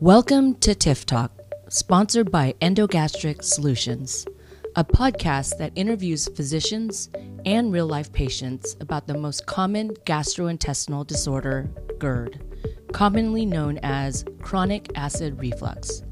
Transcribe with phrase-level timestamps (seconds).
[0.00, 1.32] Welcome to TIF Talk,
[1.68, 4.28] sponsored by Endogastric Solutions,
[4.76, 7.10] a podcast that interviews physicians
[7.44, 11.68] and real life patients about the most common gastrointestinal disorder,
[11.98, 12.40] GERD,
[12.92, 16.04] commonly known as chronic acid reflux.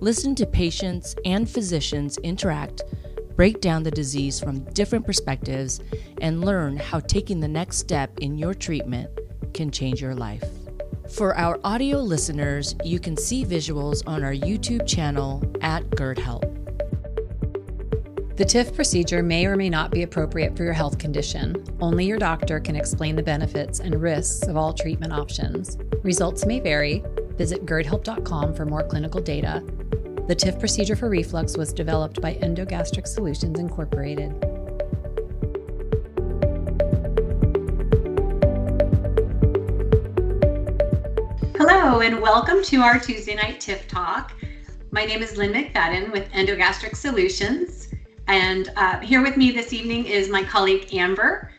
[0.00, 2.84] Listen to patients and physicians interact,
[3.34, 5.80] break down the disease from different perspectives,
[6.20, 9.10] and learn how taking the next step in your treatment
[9.52, 10.44] can change your life.
[11.10, 16.42] For our audio listeners, you can see visuals on our YouTube channel at GERD Help.
[18.36, 21.64] The TIF procedure may or may not be appropriate for your health condition.
[21.80, 25.78] Only your doctor can explain the benefits and risks of all treatment options.
[26.02, 27.02] Results may vary.
[27.38, 29.62] Visit GERDhelp.com for more clinical data.
[30.26, 34.45] The TIF procedure for reflux was developed by Endogastric Solutions Incorporated.
[41.96, 44.32] And welcome to our Tuesday night TIF Talk.
[44.90, 47.88] My name is Lynn McFadden with Endogastric Solutions,
[48.28, 51.50] and uh, here with me this evening is my colleague Amber.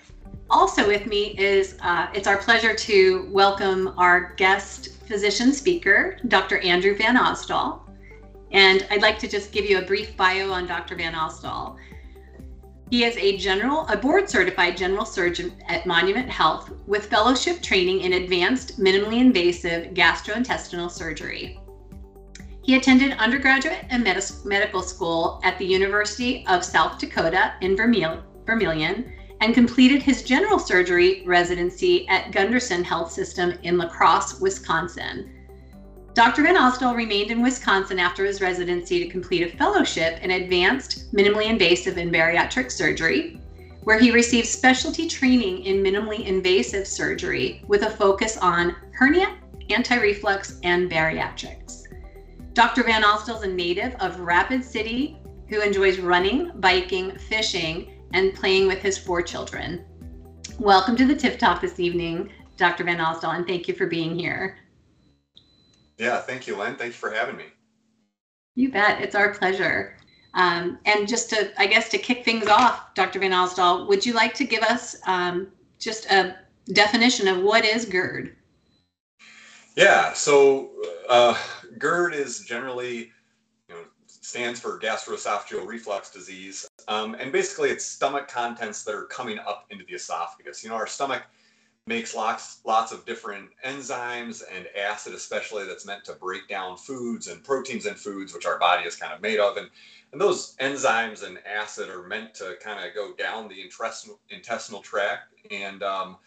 [0.49, 6.59] Also with me is uh, it's our pleasure to welcome our guest physician speaker, Dr.
[6.59, 7.79] Andrew VanOsdol.
[8.51, 10.95] And I'd like to just give you a brief bio on Dr.
[10.95, 11.77] VanOsdol.
[12.89, 18.01] He is a general, a board certified general surgeon at Monument Health with fellowship training
[18.01, 21.59] in advanced minimally invasive gastrointestinal surgery.
[22.63, 29.11] He attended undergraduate and med- medical school at the University of South Dakota in Vermillion
[29.41, 35.36] and completed his general surgery residency at Gundersen Health System in La Crosse, Wisconsin.
[36.17, 36.41] Dr.
[36.41, 41.97] VanOsdol remained in Wisconsin after his residency to complete a fellowship in advanced minimally invasive
[41.97, 43.39] and bariatric surgery,
[43.83, 49.37] where he received specialty training in minimally invasive surgery with a focus on hernia,
[49.69, 51.83] anti reflux, and bariatrics.
[52.53, 52.81] Dr.
[52.81, 55.19] VanOsdol is a native of Rapid City
[55.49, 59.85] who enjoys running, biking, fishing, and playing with his four children.
[60.57, 62.85] Welcome to the TIF Talk this evening, Dr.
[62.85, 64.57] VanOsdol, and thank you for being here.
[65.97, 66.75] Yeah, thank you, Lynn.
[66.75, 67.45] Thank you for having me.
[68.55, 69.01] You bet.
[69.01, 69.97] It's our pleasure.
[70.33, 73.19] Um, and just to, I guess, to kick things off, Dr.
[73.19, 75.47] VanOsdol, would you like to give us um,
[75.79, 76.37] just a
[76.73, 78.35] definition of what is GERD?
[79.75, 80.71] Yeah, so
[81.09, 81.37] uh,
[81.77, 83.11] GERD is generally,
[83.67, 86.67] you know, stands for gastroesophageal reflux disease.
[86.87, 90.63] Um, and basically, it's stomach contents that are coming up into the esophagus.
[90.63, 91.23] You know, our stomach
[91.87, 97.27] makes lots lots of different enzymes and acid especially that's meant to break down foods
[97.27, 99.57] and proteins in foods which our body is kind of made of.
[99.57, 99.69] And
[100.11, 104.81] and those enzymes and acid are meant to kind of go down the intestinal intestinal
[104.81, 105.33] tract.
[105.51, 106.17] And um,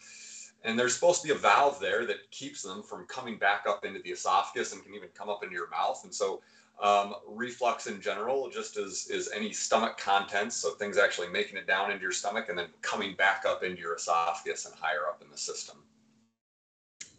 [0.63, 3.85] and there's supposed to be a valve there that keeps them from coming back up
[3.85, 6.01] into the esophagus and can even come up into your mouth.
[6.03, 6.41] And so
[6.81, 11.67] um, reflux in general just is, is any stomach contents, so things actually making it
[11.67, 15.21] down into your stomach and then coming back up into your esophagus and higher up
[15.23, 15.77] in the system.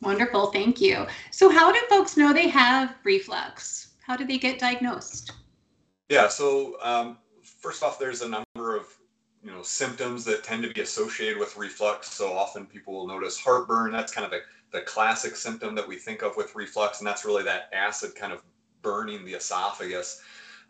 [0.01, 1.07] Wonderful, thank you.
[1.31, 3.93] So, how do folks know they have reflux?
[4.05, 5.33] How do they get diagnosed?
[6.09, 7.19] Yeah, so um,
[7.61, 8.87] first off, there's a number of
[9.45, 12.13] you know symptoms that tend to be associated with reflux.
[12.13, 13.93] So often people will notice heartburn.
[13.93, 14.41] That's kind of the,
[14.73, 18.33] the classic symptom that we think of with reflux, and that's really that acid kind
[18.33, 18.43] of
[18.83, 20.21] burning the esophagus.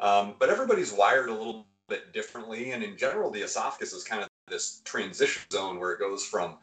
[0.01, 2.73] Um, but everybody's wired a little bit differently.
[2.73, 6.57] And in general, the esophagus is kind of this transition zone where it goes from,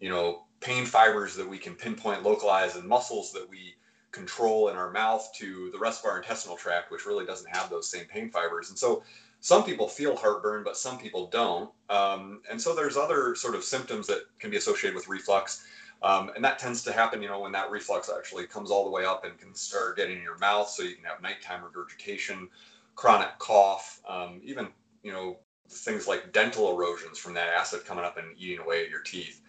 [0.00, 3.74] you know, pain fibers that we can pinpoint, localize, and muscles that we
[4.12, 7.70] control in our mouth to the rest of our intestinal tract, which really doesn't have
[7.70, 8.68] those same pain fibers.
[8.68, 9.02] And so
[9.40, 11.70] some people feel heartburn, but some people don't.
[11.90, 15.64] Um, and so there's other sort of symptoms that can be associated with reflux.
[16.02, 18.90] Um, and that tends to happen, you know, when that reflux actually comes all the
[18.90, 20.68] way up and can start getting in your mouth.
[20.68, 22.48] So you can have nighttime regurgitation,
[22.96, 24.68] chronic cough, um, even,
[25.02, 28.90] you know, things like dental erosions from that acid coming up and eating away at
[28.90, 29.42] your teeth.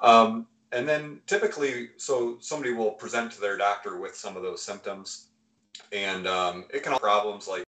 [0.00, 4.62] Um, and then typically, so somebody will present to their doctor with some of those
[4.62, 5.28] symptoms.
[5.92, 7.64] And um, it can have problems like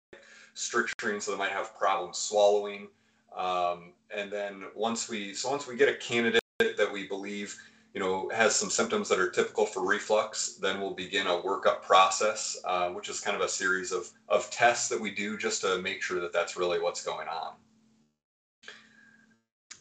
[0.54, 2.90] stricturing, so they might have problems swallowing.
[3.36, 7.58] Um, and then once we, so once we get a candidate that we believe
[7.94, 11.82] you know, has some symptoms that are typical for reflux, then we'll begin a workup
[11.82, 15.62] process, uh, which is kind of a series of, of tests that we do just
[15.62, 17.54] to make sure that that's really what's going on.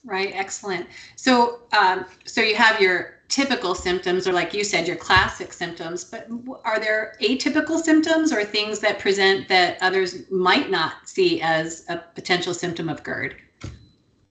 [0.04, 0.86] Right, excellent.
[1.16, 6.04] So, um, so you have your typical symptoms, or like you said, your classic symptoms.
[6.04, 6.28] But
[6.64, 11.98] are there atypical symptoms or things that present that others might not see as a
[11.98, 13.36] potential symptom of GERD?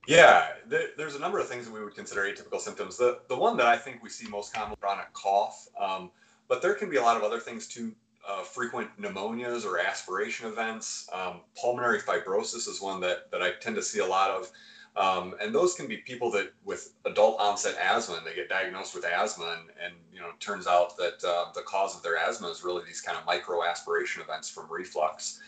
[0.08, 2.98] Yeah, there, there's a number of things that we would consider atypical symptoms.
[2.98, 6.12] The the one that I think we see most commonly chronic cough, um,
[6.50, 7.94] but there can be a lot of other things too.
[8.28, 11.10] uh, frequent pneumonias or aspiration events.
[11.14, 14.52] Um, pulmonary fibrosis is one that, that I tend to see a lot of.
[14.98, 18.96] Um, and those can be people that with adult onset asthma and they get diagnosed
[18.96, 22.50] with asthma and, and you know turns out that uh, the cause of their asthma
[22.50, 25.40] is really these kind of micro aspiration events from reflux.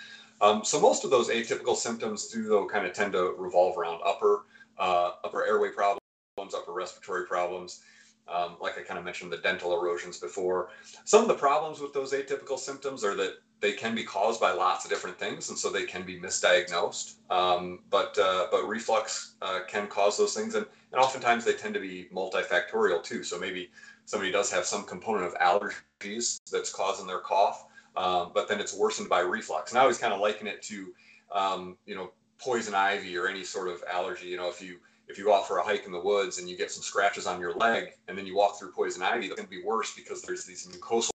[0.41, 4.01] Um, so most of those atypical symptoms do though kind of tend to revolve around
[4.05, 4.45] upper
[4.77, 5.99] uh, upper airway problems,
[6.55, 7.81] upper respiratory problems.
[8.27, 10.69] Um, like I kind of mentioned the dental erosions before.
[11.03, 14.51] Some of the problems with those atypical symptoms are that they can be caused by
[14.51, 17.15] lots of different things, and so they can be misdiagnosed.
[17.29, 21.73] Um, but uh, but reflux uh, can cause those things, and, and oftentimes they tend
[21.73, 23.23] to be multifactorial too.
[23.23, 23.71] So maybe
[24.05, 27.65] somebody does have some component of allergies that's causing their cough,
[27.99, 29.71] um, but then it's worsened by reflux.
[29.71, 30.93] And I always kind of liken it to
[31.31, 34.27] um, you know poison ivy or any sort of allergy.
[34.27, 34.79] You know if you
[35.09, 37.27] if you go out for a hike in the woods and you get some scratches
[37.27, 39.93] on your leg and then you walk through poison ivy, that's going to be worse
[39.95, 41.09] because there's these mucosal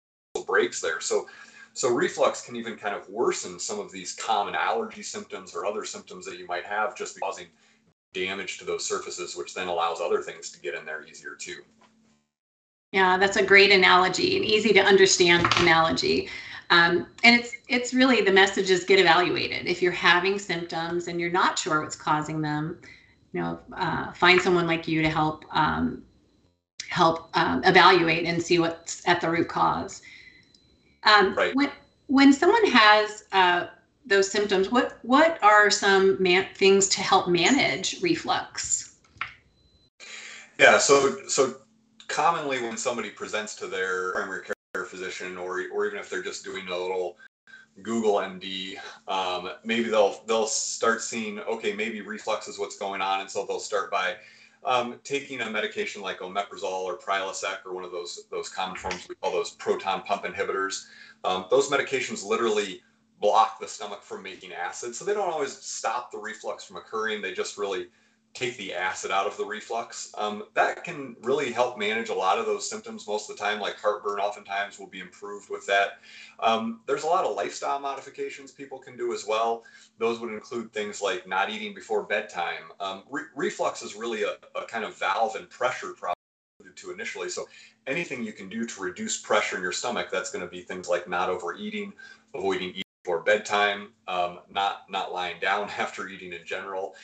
[0.47, 1.01] breaks there.
[1.01, 1.27] So
[1.75, 5.85] so reflux can even kind of worsen some of these common allergy symptoms or other
[5.85, 7.47] symptoms that you might have just causing
[8.13, 11.63] damage to those surfaces, which then allows other things to get in there easier too.
[12.93, 16.29] Yeah, that's a great analogy, an easy to understand analogy.
[16.71, 19.67] Um, and it's it's really the message is get evaluated.
[19.67, 22.81] If you're having symptoms and you're not sure what's causing them,
[23.33, 26.05] you know, uh, find someone like you to help um,
[26.89, 30.01] help um, evaluate and see what's at the root cause.
[31.03, 31.55] Um, right.
[31.57, 31.71] When
[32.07, 33.67] when someone has uh,
[34.07, 38.95] those symptoms, what what are some man- things to help manage reflux?
[40.57, 41.57] Yeah, so so
[42.07, 44.55] commonly when somebody presents to their primary care
[44.91, 47.17] physician, or or even if they're just doing a little
[47.83, 48.77] Google MD,
[49.09, 53.47] um, maybe they'll they'll start seeing okay, maybe reflux is what's going on, and so
[53.47, 54.17] they'll start by
[54.65, 59.07] um, taking a medication like omeprazole or Prilosec or one of those those common forms
[59.09, 60.87] we call those proton pump inhibitors.
[61.25, 62.83] Um, those medications literally
[63.21, 67.23] block the stomach from making acid, so they don't always stop the reflux from occurring.
[67.23, 67.87] They just really
[68.33, 70.13] take the acid out of the reflux.
[70.17, 73.61] Um, that can really help manage a lot of those symptoms most of the time,
[73.61, 75.99] like heartburn oftentimes will be improved with that.
[76.39, 79.65] Um, there's a lot of lifestyle modifications people can do as well.
[79.99, 82.71] Those would include things like not eating before bedtime.
[82.79, 86.15] Um, re- reflux is really a, a, kind of valve and pressure problem
[86.77, 87.29] to initially.
[87.29, 87.49] So
[87.87, 90.89] anything you can do to reduce pressure in your stomach, that's going to be things
[90.89, 91.93] like not overeating,
[92.35, 96.95] avoiding eating before bedtime, um, not not lying down after eating in general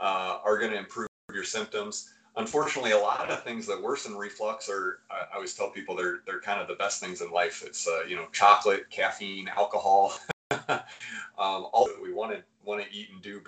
[0.00, 2.12] uh, are going to improve your symptoms.
[2.36, 6.20] Unfortunately, a lot of things that worsen reflux are, I, I always tell people they're,
[6.26, 7.62] they're kind of the best things in life.
[7.64, 10.12] It's, uh, you know, chocolate, caffeine, alcohol,
[10.50, 10.86] um,
[11.38, 13.40] all that we want to, want to eat and do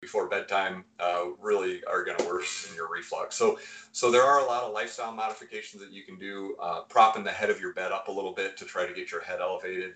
[0.00, 3.36] before bedtime uh, really are going to worsen your reflux.
[3.36, 3.58] So,
[3.92, 6.56] so there are a lot of lifestyle modifications that you can do.
[6.60, 9.10] Uh, propping the head of your bed up a little bit to try to get
[9.10, 9.94] your head elevated.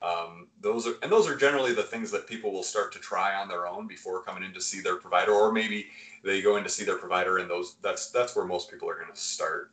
[0.00, 3.34] Um, those are and those are generally the things that people will start to try
[3.34, 5.86] on their own before coming in to see their provider, or maybe
[6.22, 8.94] they go in to see their provider, and those that's that's where most people are
[8.94, 9.72] going to start.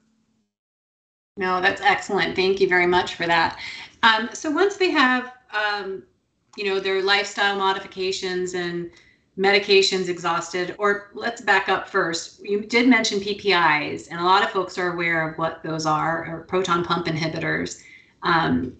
[1.38, 2.36] No, that's excellent.
[2.36, 3.60] Thank you very much for that.
[4.04, 6.02] Um, so once they have, um,
[6.58, 8.90] you know, their lifestyle modifications and
[9.38, 12.40] medications exhausted, or let's back up first.
[12.44, 16.26] You did mention PPIs, and a lot of folks are aware of what those are,
[16.26, 17.84] or proton pump inhibitors.
[18.24, 18.76] Um,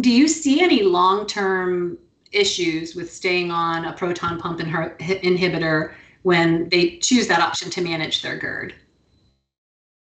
[0.00, 1.98] do you see any long-term
[2.32, 8.22] issues with staying on a proton pump inhibitor when they choose that option to manage
[8.22, 8.74] their GERD?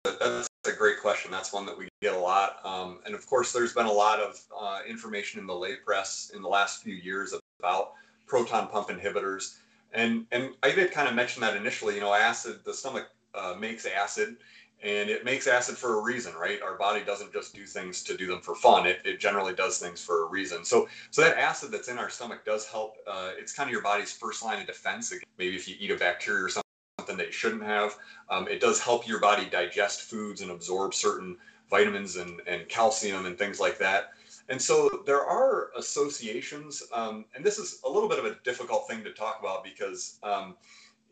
[0.04, 1.32] That's a great question.
[1.32, 2.60] That's one that we get a lot.
[2.64, 6.32] Um, and of course, there's been a lot of uh, information in the lay press
[6.34, 7.94] in the last few years about
[8.28, 9.58] proton pump inhibitors.
[9.94, 13.56] And, and I did kind of mention that initially, you know, acid, the stomach uh,
[13.60, 14.38] makes acid
[14.84, 16.62] and it makes acid for a reason right?
[16.62, 18.86] Our body doesn't just do things to do them for fun.
[18.86, 20.64] It, it generally does things for a reason.
[20.66, 23.82] So so that acid that's in our stomach does help uh, it's kind of your
[23.82, 27.34] body's first line of defense maybe if you eat a bacteria or something that you
[27.34, 27.98] shouldn't have.
[28.30, 31.38] Um, it does help your body digest foods and absorb certain
[31.70, 34.12] vitamins and, and calcium and things like that.
[34.50, 38.88] And so there are associations um, and this is a little bit of a difficult
[38.88, 40.56] thing to talk about because um,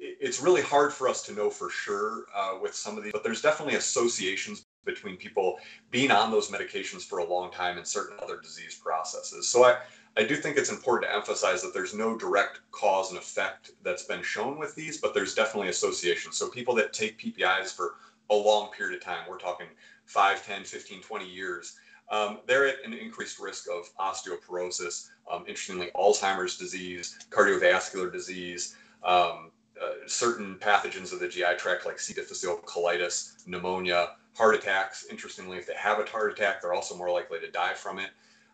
[0.04, 3.24] it's really hard for us to know for sure uh, with some of these, but
[3.24, 5.58] there's definitely associations between people
[5.92, 9.48] being on those medications for a long time and certain other disease processes.
[9.48, 9.78] So I,
[10.18, 14.04] I do think it's important to emphasize that there's no direct cause and effect that's
[14.04, 16.38] been shown with these, but there's definitely associations.
[16.38, 17.96] So people that take PPIs for
[18.30, 19.68] a long period of time, we're talking
[20.06, 21.78] 5, 10, 15, 20 years,
[22.12, 29.52] um, they're at an increased risk of osteoporosis, um, interestingly, Alzheimer's disease, cardiovascular disease, um,
[29.82, 32.14] uh, certain pathogens of the GI tract, like C.
[32.14, 35.06] difficile, colitis, pneumonia, heart attacks.
[35.10, 38.10] Interestingly, if they have a heart attack, they're also more likely to die from it.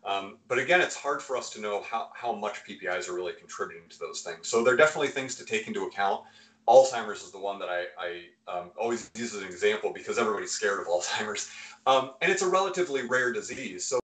[0.06, 3.34] Um, but again, it's hard for us to know how, how much PPIs are really
[3.34, 4.48] contributing to those things.
[4.48, 6.24] So there are definitely things to take into account.
[6.68, 10.52] Alzheimer's is the one that I, I um, always use as an example because everybody's
[10.52, 11.50] scared of Alzheimer's.
[11.86, 13.86] Um, and it's a relatively rare disease.
[13.86, 14.00] So,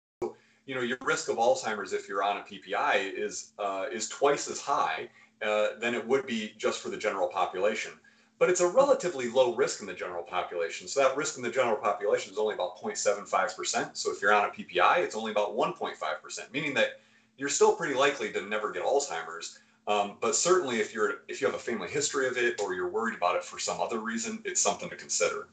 [0.67, 4.49] you know, your risk of Alzheimer's if you're on a PPI is, uh, is twice
[4.49, 5.09] as high
[5.42, 7.92] uh, than it would be just for the general population.
[8.38, 10.88] But it's a relatively low risk in the general population.
[10.88, 13.97] So that risk in the general population is only about 0.75%.
[13.97, 17.00] So if you're on a PPI, it's only about 1.5%, meaning that
[17.37, 19.59] you're still pretty likely to never get Alzheimer's.
[19.87, 22.88] Um, but certainly if you're if you have a family history of it or you're
[22.88, 25.49] worried about it for some other reason, it's something to consider.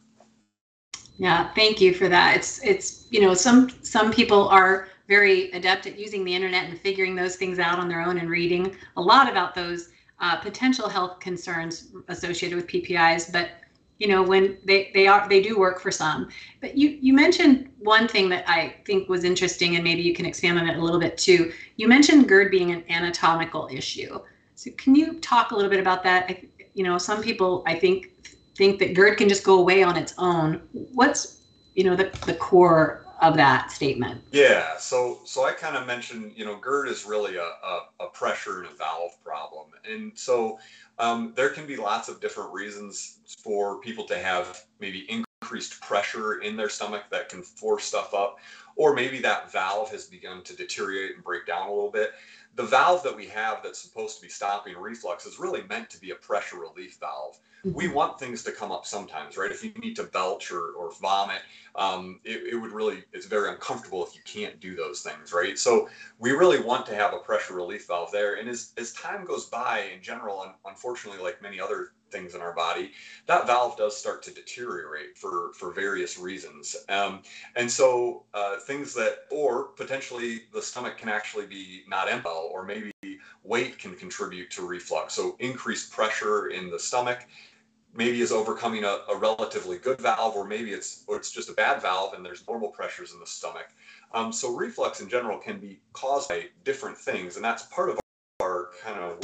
[1.18, 2.36] Yeah, thank you for that.
[2.36, 6.80] It's it's you know some some people are very adept at using the internet and
[6.80, 10.90] figuring those things out on their own and reading a lot about those uh, potential
[10.90, 13.32] health concerns associated with PPIs.
[13.32, 13.52] But
[14.00, 16.30] you know when they they are they do work for some.
[16.62, 20.26] But you you mentioned one thing that I think was interesting, and maybe you can
[20.26, 21.52] expand on it a little bit too.
[21.78, 24.20] You mentioned GERD being an anatomical issue.
[24.56, 26.26] So can you talk a little bit about that?
[26.30, 28.12] I, you know, some people I think
[28.58, 30.62] think that GERD can just go away on its own.
[30.74, 31.42] What's
[31.74, 34.22] you know the the core of that statement?
[34.32, 38.08] Yeah, so so I kind of mentioned, you know, GERD is really a, a, a
[38.14, 40.60] pressure and a valve problem, and so
[41.00, 46.42] um, there can be lots of different reasons for people to have maybe increased pressure
[46.42, 48.38] in their stomach that can force stuff up,
[48.76, 52.12] or maybe that valve has begun to deteriorate and break down a little bit.
[52.58, 56.02] The valve that we have that's supposed to be stopping reflux is really meant to
[56.02, 57.40] be a pressure relief valve
[57.74, 57.94] we mm-hmm.
[57.94, 59.52] want things to come up sometimes, right?
[59.52, 61.42] If you need to belch or, or vomit,
[61.76, 65.58] um, it, it, would really, it's very uncomfortable if you can't do those things, right?
[65.58, 68.36] So we really want to have a pressure relief valve there.
[68.36, 72.42] And as, as time goes by in general, and unfortunately, like many other things in
[72.42, 72.92] our body,
[73.26, 76.76] that valve does start to deteriorate for, for various reasons.
[76.90, 77.22] Um,
[77.56, 82.64] and so uh, things that, or potentially the stomach can actually be not empty, or
[82.64, 82.92] maybe
[83.44, 85.14] weight can contribute to reflux.
[85.14, 87.28] So increased pressure in the stomach
[87.94, 91.54] maybe is overcoming a, a, relatively good valve, or maybe it's or it's just a
[91.54, 93.70] bad valve and there's normal pressures in the stomach.
[94.14, 98.00] Um, so reflux in general can be caused by different things, and that's part of
[98.40, 99.20] our kind of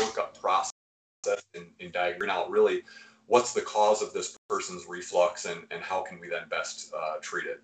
[1.54, 2.84] in, in diagnosing out really
[3.28, 7.16] what's the cause of this person's reflux and, and how can we then best uh,
[7.22, 7.62] treat it.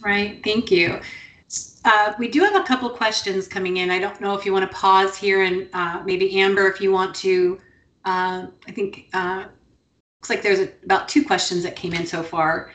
[0.00, 1.00] Right, thank you.
[1.84, 3.90] Uh, we do have a couple questions coming in.
[3.90, 6.92] I don't know if you want to pause here and uh, maybe Amber, if you
[6.92, 7.60] want to,
[8.04, 9.44] uh, I think uh,
[10.18, 12.72] looks like there's about two questions that came in so far.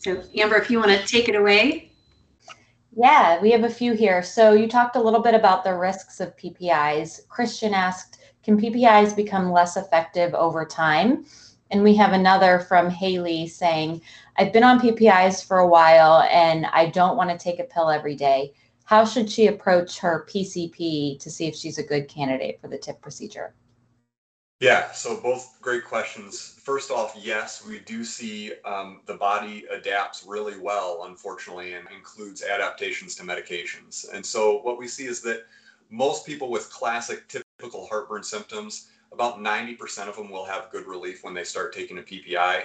[0.00, 1.92] So Amber, if you want to take it away.
[2.98, 4.22] Yeah, we have a few here.
[4.22, 7.28] So you talked a little bit about the risks of PPIs.
[7.28, 11.26] Christian asked, can PPIs become less effective over time?
[11.72, 14.00] And we have another from Haley saying,
[14.36, 17.90] I've been on PPIs for a while and I don't want to take a pill
[17.90, 18.52] every day.
[18.84, 22.78] How should she approach her PCP to see if she's a good candidate for the
[22.78, 23.52] TIF procedure?
[24.60, 26.60] Yeah, so both great questions.
[26.62, 32.44] First off, yes, we do see um, the body adapts really well, unfortunately, and includes
[32.44, 34.06] adaptations to medications.
[34.14, 35.46] And so what we see is that
[35.90, 37.26] most people with classic
[37.58, 41.98] typical heartburn symptoms, about 90% of them will have good relief when they start taking
[41.98, 42.64] a PPI.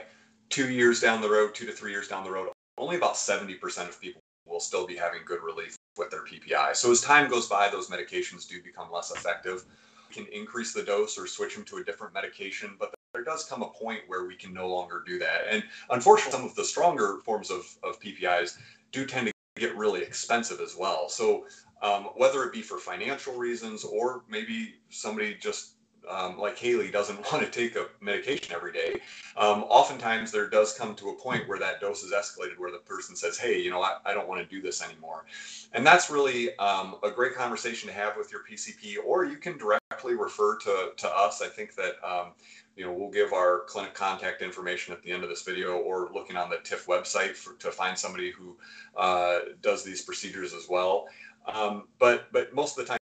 [0.50, 3.88] Two years down the road, two to three years down the road, only about 70%
[3.88, 6.76] of people will still be having good relief with their PPI.
[6.76, 9.66] So as time goes by, those medications do become less effective
[10.10, 13.46] We can increase the dose or switch them to a different medication, but there does
[13.46, 15.46] come a point where we can no longer do that.
[15.50, 18.58] And unfortunately, some of the stronger forms of, of PPIs
[18.92, 21.08] do tend to get really expensive as well.
[21.08, 21.46] So
[21.82, 25.74] um, whether it be for financial reasons or maybe somebody just
[26.10, 29.02] um, like Haley doesn't want to take a medication every day,
[29.38, 32.80] um, oftentimes there does come to a point where that dose is escalated where the
[32.80, 35.26] person says, hey, you know, I, I don't want to do this anymore.
[35.74, 39.58] And that's really um, a great conversation to have with your PCP, or you can
[39.58, 41.42] directly refer to, to us.
[41.42, 42.34] I think that, um,
[42.76, 46.10] you know, we'll give our clinic contact information at the end of this video or
[46.14, 48.58] looking on the TIF website for, to find somebody who
[48.98, 51.08] uh, does these procedures as well.
[51.46, 52.98] Um, but, but most of the time,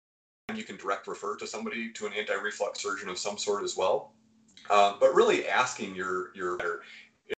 [0.56, 4.14] you can direct refer to somebody to an anti-reflux surgeon of some sort as well.
[4.70, 6.82] Um, but really asking your your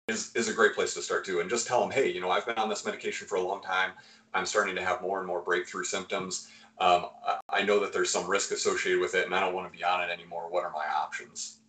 [0.08, 1.40] is, is a great place to start too.
[1.40, 3.62] And just tell them, hey, you know, I've been on this medication for a long
[3.62, 3.92] time.
[4.34, 6.50] I'm starting to have more and more breakthrough symptoms.
[6.80, 7.08] Um,
[7.50, 9.84] I know that there's some risk associated with it, and I don't want to be
[9.84, 10.48] on it anymore.
[10.50, 11.60] What are my options?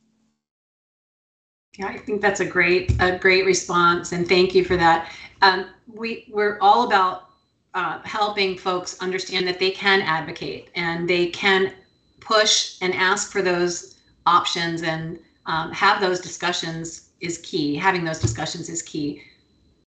[1.78, 5.12] Yeah, I think that's a great a great response, and thank you for that.
[5.40, 7.27] Um, we we're all about
[7.74, 11.72] uh, helping folks understand that they can advocate and they can
[12.20, 13.96] push and ask for those
[14.26, 17.74] options and um, have those discussions is key.
[17.74, 19.22] Having those discussions is key.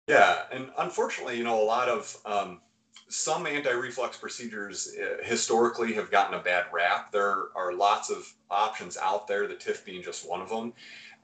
[0.06, 2.60] Yeah, and unfortunately, you know, a lot of um,
[3.08, 7.12] some anti-reflux procedures uh, historically have gotten a bad rap.
[7.12, 10.72] There are lots of options out there, the TIF being just one of them.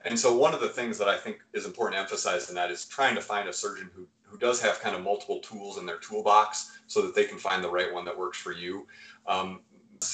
[0.03, 2.69] And so one of the things that I think is important to emphasize in that
[2.69, 5.85] is trying to find a surgeon who, who does have kind of multiple tools in
[5.85, 8.87] their toolbox so that they can find the right one that works for you.
[9.27, 9.61] Um,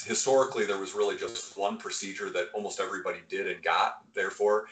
[0.06, 4.68] historically, there was really just one procedure that almost everybody did and got, therefore.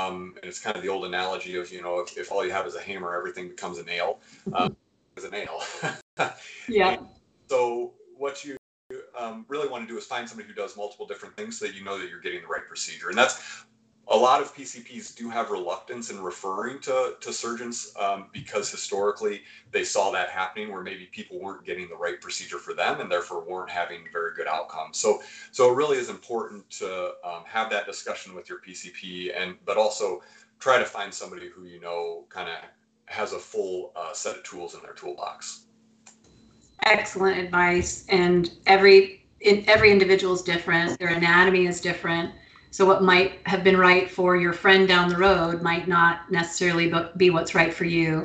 [0.00, 2.52] Um, and it's kind of the old analogy of, you know, if, if all you
[2.52, 4.20] have is a hammer, everything becomes a nail.
[4.52, 4.76] Um,
[5.16, 5.60] is a nail.
[6.68, 6.90] yeah.
[6.90, 7.06] And
[7.48, 8.56] so what you
[9.18, 11.74] um, really want to do is find somebody who does multiple different things so that
[11.74, 13.08] you know that you're getting the right procedure.
[13.08, 13.64] And that's
[14.10, 19.42] a lot of PCPs do have reluctance in referring to, to surgeons um, because historically
[19.70, 23.10] they saw that happening where maybe people weren't getting the right procedure for them and
[23.10, 24.96] therefore weren't having very good outcomes.
[24.96, 25.20] So,
[25.52, 29.76] so it really is important to um, have that discussion with your PCP and but
[29.76, 30.22] also
[30.58, 32.56] try to find somebody who you know kind of
[33.06, 35.66] has a full uh, set of tools in their toolbox.
[36.84, 38.06] Excellent advice.
[38.08, 40.98] And every in, every individual is different.
[40.98, 42.32] Their anatomy is different.
[42.70, 46.92] So what might have been right for your friend down the road might not necessarily
[47.16, 48.24] be what's right for you.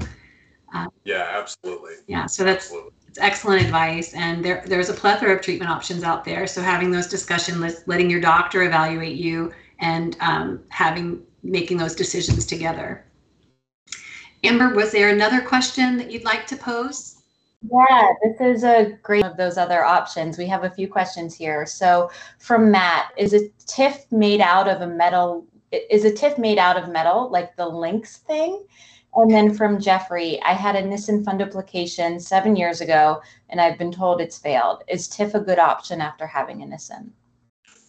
[0.73, 1.93] Uh, yeah, absolutely.
[2.07, 2.91] Yeah, so that's absolutely.
[3.07, 6.47] it's excellent advice, and there there's a plethora of treatment options out there.
[6.47, 12.45] So having those discussions, letting your doctor evaluate you, and um, having making those decisions
[12.45, 13.05] together.
[14.43, 17.12] Amber, was there another question that you'd like to pose?
[17.71, 20.37] Yeah, this is a great of those other options.
[20.37, 21.65] We have a few questions here.
[21.65, 25.45] So from Matt, is a TIF made out of a metal?
[25.71, 28.65] Is a TIF made out of metal, like the LINX thing?
[29.15, 33.91] And then from Jeffrey, I had a Nissen fundoplication seven years ago, and I've been
[33.91, 34.83] told it's failed.
[34.87, 37.13] Is TIF a good option after having a Nissen?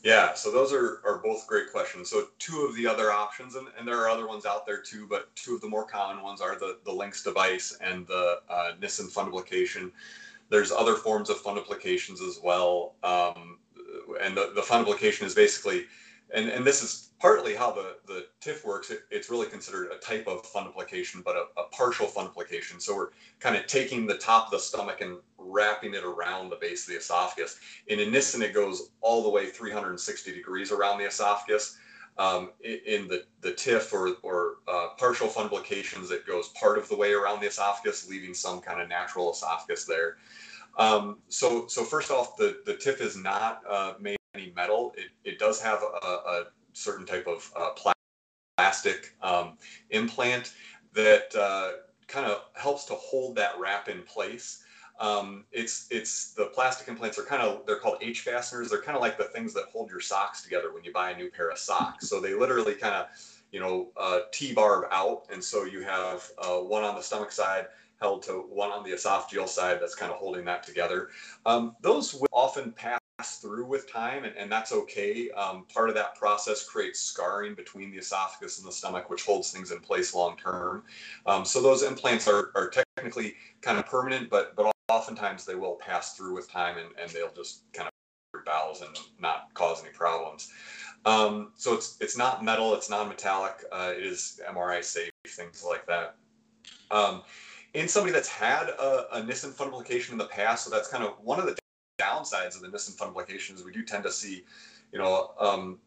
[0.04, 2.10] Yeah, so those are, are both great questions.
[2.10, 5.06] So two of the other options, and, and there are other ones out there too,
[5.08, 8.72] but two of the more common ones are the, the LINX device and the uh,
[8.78, 9.90] Nissen fundoplication.
[10.50, 12.96] There's other forms of fundoplications as well.
[13.02, 13.58] Um,
[14.20, 15.86] and the, the fundoplication is basically
[16.32, 18.90] and and this is partly how the the TIF works.
[18.90, 22.80] It, it's really considered a type of fundoplication, but a, a partial fundoplication.
[22.80, 23.10] So we're
[23.40, 26.92] kind of taking the top of the stomach and wrapping it around the base of
[26.92, 27.58] the esophagus.
[27.88, 31.78] In a Nissen, it goes all the way 360 degrees around the esophagus.
[32.16, 36.96] Um, in the, the TIF or, or uh, partial fundoplications, it goes part of the
[36.96, 40.18] way around the esophagus, leaving some kind of natural esophagus there.
[40.78, 44.94] Um, so, so first off, the, the TIF is not uh, made any metal.
[44.96, 47.70] It, it does have a, a certain type of uh,
[48.56, 49.56] plastic um,
[49.90, 50.54] implant
[50.92, 54.62] that uh, kind of helps to hold that wrap in place.
[55.00, 58.70] Um, it's it's the plastic implants are kind of they're called H fasteners.
[58.70, 61.16] They're kind of like the things that hold your socks together when you buy a
[61.16, 62.08] new pair of socks.
[62.08, 63.06] So they literally kind of
[63.50, 67.66] you know uh, T-barb out, and so you have uh, one on the stomach side
[68.00, 71.08] held to one on the esophageal side that's kind of holding that together.
[71.44, 75.30] Um, those will often pass through with time, and, and that's okay.
[75.30, 79.52] Um, part of that process creates scarring between the esophagus and the stomach, which holds
[79.52, 80.82] things in place long term.
[81.26, 85.76] Um, so those implants are, are technically kind of permanent, but but oftentimes they will
[85.76, 89.92] pass through with time, and, and they'll just kind of bowels and not cause any
[89.92, 90.52] problems.
[91.04, 95.86] Um, so it's it's not metal, it's non-metallic, uh, it is MRI safe, things like
[95.86, 96.16] that.
[96.90, 97.22] Um,
[97.74, 101.38] in somebody that's had a, a fundoplication in the past, so that's kind of one
[101.38, 101.56] of the
[101.98, 104.44] downsides of the Nissen fundoplication is we do tend to see,
[104.92, 105.78] you know, um,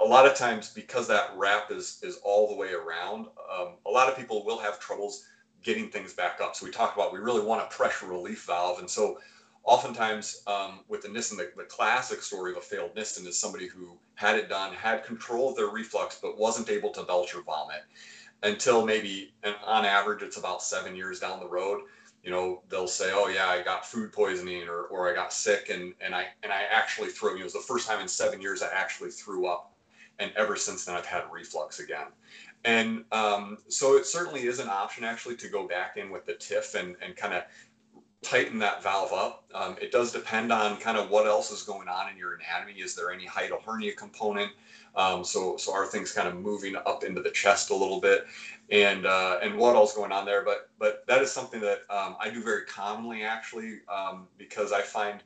[0.00, 3.90] a lot of times because that wrap is is all the way around, um, a
[3.90, 5.26] lot of people will have troubles
[5.62, 6.54] getting things back up.
[6.54, 9.18] So we talked about we really want a pressure relief valve, and so
[9.64, 13.66] oftentimes um, with the Nissen, the, the, classic story of a failed Nissen is somebody
[13.66, 17.42] who had it done, had control of their reflux, but wasn't able to belch or
[17.42, 17.82] vomit
[18.42, 21.80] until maybe, and on average, it's about seven years down the road
[22.24, 25.68] you know, they'll say, "Oh yeah, I got food poisoning or, or I got sick,"
[25.68, 27.30] and and I and I actually threw.
[27.30, 29.74] You know, it was the first time in seven years I actually threw up,
[30.18, 32.06] and ever since then I've had reflux again.
[32.64, 36.32] And um, so it certainly is an option actually to go back in with the
[36.32, 37.42] TIF and and kind of
[38.22, 39.44] tighten that valve up.
[39.54, 42.80] Um, it does depend on kind of what else is going on in your anatomy.
[42.80, 44.50] Is there any hiatal hernia component?
[44.96, 48.26] Um, so, so are things kind of moving up into the chest a little bit,
[48.70, 50.44] and uh, and what else going on there?
[50.44, 54.82] But but that is something that um, I do very commonly actually um, because I
[54.82, 55.20] find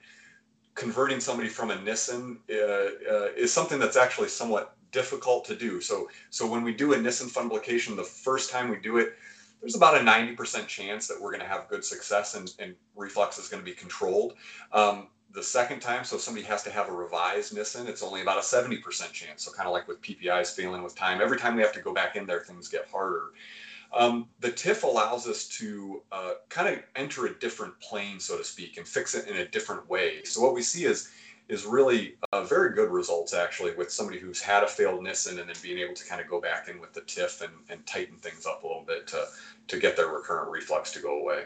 [0.75, 5.81] converting somebody from a Nissen uh, uh, is something that's actually somewhat difficult to do.
[5.81, 9.15] So so when we do a Nissen fundoplication, the first time we do it,
[9.61, 13.39] there's about a 90% chance that we're going to have good success and, and reflux
[13.39, 14.35] is going to be controlled.
[14.73, 18.23] Um, the second time, so if somebody has to have a revised Nissen, it's only
[18.23, 19.45] about a 70% chance.
[19.45, 21.93] So kind of like with PPIs failing with time, every time we have to go
[21.93, 23.33] back in there, things get harder.
[23.93, 28.45] Um, the TIF allows us to uh, kind of enter a different plane, so to
[28.45, 30.25] speak, and fix it in a different way.
[30.25, 31.11] So what we see is
[31.49, 35.49] is really uh, very good results actually with somebody who's had a failed Nissen and
[35.49, 38.19] then being able to kind of go back in with the TIF and, and tighten
[38.19, 39.25] things up a little bit to,
[39.69, 41.45] to get their recurrent reflux to go away.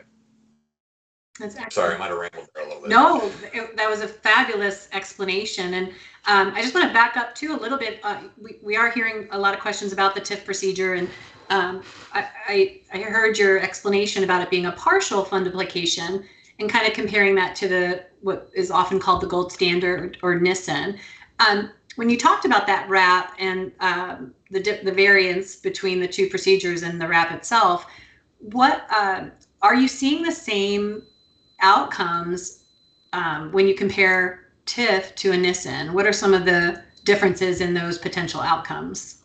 [1.40, 2.90] That's Sorry, I might have rambled there a little bit.
[2.90, 5.75] No, it, that was a fabulous explanation.
[5.75, 5.88] And
[6.27, 8.01] um, I just want to back up too a little bit.
[8.03, 10.95] Uh, we, we are hearing a lot of questions about the TIF procedure.
[10.95, 11.09] And
[11.49, 16.25] um, I, I, I heard your explanation about it being a partial fundoplication
[16.59, 20.38] and kind of comparing that to the what is often called the gold standard or
[20.38, 20.99] Nissen.
[21.40, 26.29] Um, when you talked about that wrap and um, the the variance between the two
[26.29, 27.87] procedures and the wrap itself,
[28.38, 29.27] what uh,
[29.62, 31.03] are you seeing the same
[31.62, 32.64] outcomes
[33.12, 35.92] um, when you compare TIF to a Nissen?
[35.92, 39.22] What are some of the differences in those potential outcomes?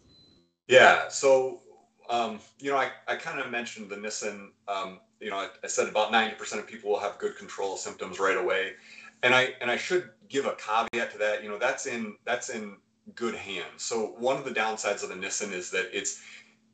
[0.67, 1.62] Yeah, so
[2.10, 5.67] um, you know, I, I kind of mentioned the Nissen um, you know, I, I
[5.67, 8.73] said about 90% of people will have good control of symptoms right away.
[9.23, 11.43] And I and I should give a caveat to that.
[11.43, 12.78] You know, that's in that's in
[13.15, 13.84] good hands.
[13.84, 16.21] So one of the downsides of the Nissen is that it's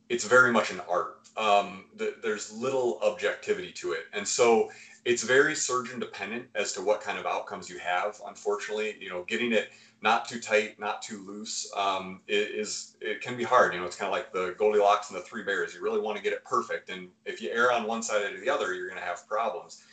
[0.10, 1.20] it's very much an art.
[1.38, 4.70] Um, the, there's little objectivity to it, and so
[5.06, 8.22] it's very surgeon dependent as to what kind of outcomes you have.
[8.28, 13.38] Unfortunately, you know, getting it not too tight, not too loose um, is it can
[13.38, 13.74] be hard.
[13.74, 15.74] You know, it's kind of like the Goldilocks and the three bears.
[15.74, 18.40] You really want to get it perfect, and if you err on one side or
[18.40, 19.84] the other, you're going to have problems.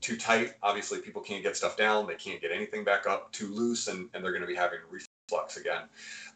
[0.00, 2.06] Too tight, obviously, people can't get stuff down.
[2.06, 3.32] They can't get anything back up.
[3.32, 5.84] Too loose, and, and they're going to be having reflux again.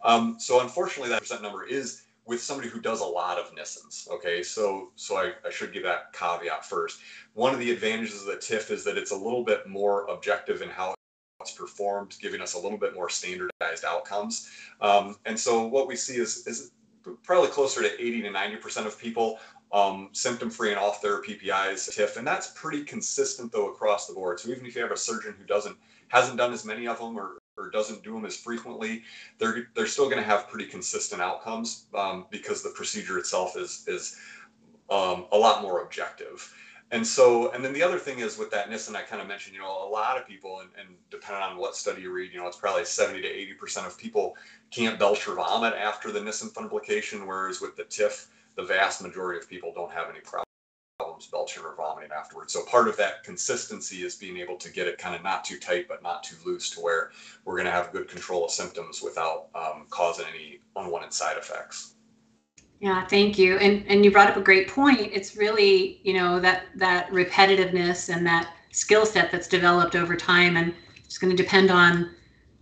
[0.03, 4.09] Um, so unfortunately, that percent number is with somebody who does a lot of Nissens.
[4.11, 7.01] Okay, so so I, I, should give that caveat first.
[7.33, 10.61] One of the advantages of the TIF is that it's a little bit more objective
[10.61, 10.95] in how
[11.41, 14.51] it's performed, giving us a little bit more standardized outcomes.
[14.83, 16.73] Um, and so what we see is, is
[17.23, 19.39] probably closer to 80 to 90% of people
[19.73, 24.13] um, symptom free and off their PPIs, TIF, and that's pretty consistent though across the
[24.13, 24.39] board.
[24.39, 25.77] So even if you have a surgeon who doesn't
[26.09, 29.03] hasn't done as many of them or, or doesn't do them as frequently,
[29.39, 33.85] they're they're still going to have pretty consistent outcomes um, because the procedure itself is
[33.87, 34.17] is
[34.91, 36.55] um, a lot more objective.
[36.91, 39.55] And so and then the other thing is with that nissen i kind of mentioned
[39.55, 42.39] you know a lot of people and, and depending on what study you read you
[42.39, 44.37] know it's probably 70 to 80 percent of people
[44.71, 49.39] can't belch or vomit after the nissen fundoplication whereas with the tif the vast majority
[49.39, 50.21] of people don't have any
[51.19, 54.87] problems belching or vomiting afterwards so part of that consistency is being able to get
[54.87, 57.11] it kind of not too tight but not too loose to where
[57.45, 61.95] we're going to have good control of symptoms without um, causing any unwanted side effects
[62.81, 63.57] yeah, thank you.
[63.57, 65.11] And and you brought up a great point.
[65.13, 70.57] It's really, you know, that that repetitiveness and that skill set that's developed over time
[70.57, 70.73] and
[71.05, 72.15] it's going to depend on,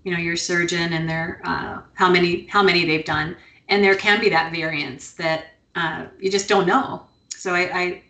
[0.04, 3.36] you know, your surgeon and their uh, how many how many they've done.
[3.68, 7.02] And there can be that variance that uh, you just don't know.
[7.28, 8.02] So I, I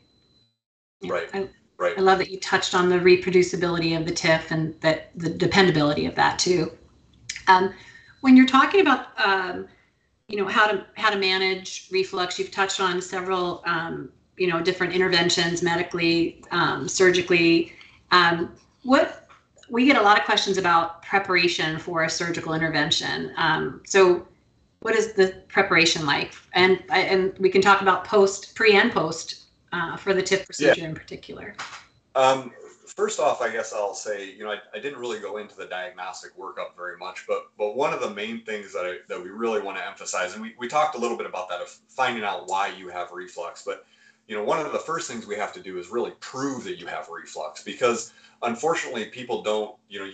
[1.04, 1.28] right.
[1.32, 1.94] I, right.
[1.96, 6.06] I love that you touched on the reproducibility of the TIF and that the dependability
[6.06, 6.70] of that too.
[7.48, 7.72] Um,
[8.20, 9.68] when you're talking about um,
[10.28, 14.60] you know how to how to manage reflux you've touched on several um, you know
[14.60, 17.72] different interventions medically um, surgically
[18.10, 19.28] um, what
[19.68, 24.26] we get a lot of questions about preparation for a surgical intervention um, so
[24.80, 29.45] what is the preparation like and and we can talk about post pre and post
[29.72, 30.88] uh, for the TIF procedure yeah.
[30.88, 31.54] in particular
[32.14, 32.50] um,
[32.86, 35.66] first off, I guess I'll say, you know, I, I, didn't really go into the
[35.66, 39.28] diagnostic workup very much, but but one of the main things that I, that we
[39.28, 42.24] really want to emphasize, and we, we talked a little bit about that of finding
[42.24, 43.84] out why you have reflux, but
[44.26, 46.80] you know, one of the first things we have to do is really prove that
[46.80, 50.10] you have reflux because unfortunately people don't, you know,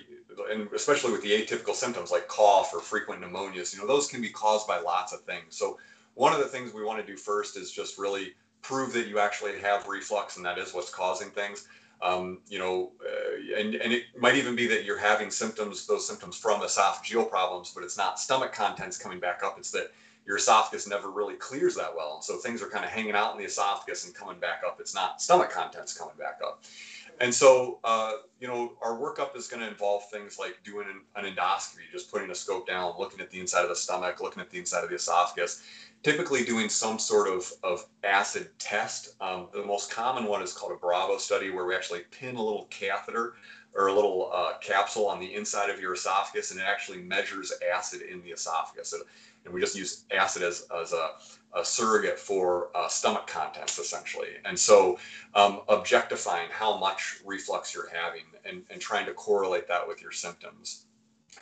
[0.50, 4.20] and especially with the atypical symptoms like cough or frequent pneumonias, you know, those can
[4.20, 5.56] be caused by lots of things.
[5.56, 5.78] So
[6.14, 9.18] one of the things we want to do first is just really prove that you
[9.18, 11.66] actually have reflux and that is what's causing things.
[12.00, 16.06] Um, you know, uh, and, and it might even be that you're having symptoms, those
[16.06, 19.56] symptoms from esophageal problems, but it's not stomach contents coming back up.
[19.56, 19.92] It's that
[20.26, 22.20] your esophagus never really clears that well.
[22.20, 24.78] So things are kind of hanging out in the esophagus and coming back up.
[24.80, 26.64] It's not stomach contents coming back up.
[27.20, 31.02] And so, uh, you know, our workup is going to involve things like doing an,
[31.14, 34.40] an endoscopy, just putting a scope down, looking at the inside of the stomach, looking
[34.42, 35.62] at the inside of the esophagus,
[36.02, 39.14] typically doing some sort of, of acid test.
[39.20, 42.42] Um, the most common one is called a Bravo study, where we actually pin a
[42.42, 43.34] little catheter
[43.74, 47.52] or a little uh, capsule on the inside of your esophagus, and it actually measures
[47.74, 48.92] acid in the esophagus.
[48.92, 49.02] And,
[49.44, 51.10] and we just use acid as, as a,
[51.58, 54.28] a surrogate for uh, stomach contents, essentially.
[54.44, 54.98] And so,
[55.34, 60.12] um, objectifying how much reflux you're having and, and trying to correlate that with your
[60.12, 60.86] symptoms.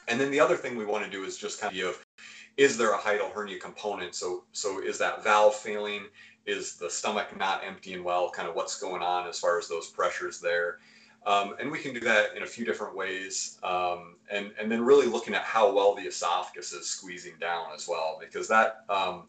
[0.07, 2.05] And then the other thing we want to do is just kind of
[2.61, 4.15] is there a hiatal hernia component?
[4.15, 6.05] So, so is that valve failing?
[6.47, 8.31] is the stomach not emptying well?
[8.31, 10.79] Kind of what's going on as far as those pressures there.
[11.27, 13.59] Um, and we can do that in a few different ways.
[13.63, 17.87] Um, and, and then really looking at how well the esophagus is squeezing down as
[17.87, 19.27] well, because that um,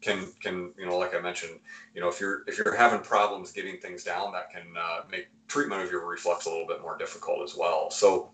[0.00, 1.60] can, can, you know, like I mentioned,
[1.94, 5.28] you know, if you're, if you're having problems getting things down, that can uh, make
[5.48, 7.90] treatment of your reflux a little bit more difficult as well.
[7.90, 8.30] So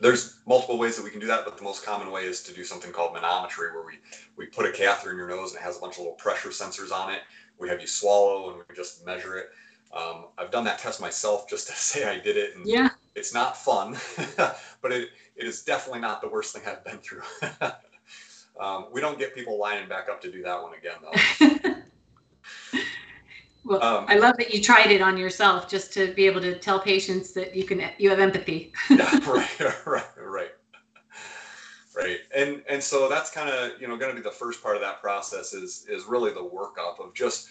[0.00, 2.54] there's multiple ways that we can do that, but the most common way is to
[2.54, 3.94] do something called manometry, where we,
[4.36, 6.50] we put a catheter in your nose and it has a bunch of little pressure
[6.50, 7.22] sensors on it.
[7.58, 9.50] We have you swallow and we just measure it.
[9.92, 12.56] Um, I've done that test myself just to say I did it.
[12.56, 12.90] And yeah.
[13.14, 13.96] It's not fun,
[14.36, 17.22] but it, it is definitely not the worst thing I've been through.
[18.60, 21.74] um, we don't get people lining back up to do that one again, though.
[23.68, 26.58] Well, um, I love that you tried it on yourself just to be able to
[26.58, 28.72] tell patients that you can you have empathy.
[28.90, 30.50] yeah, right, right, right
[31.96, 34.76] right and and so that's kind of you know going to be the first part
[34.76, 37.48] of that process is is really the workup of just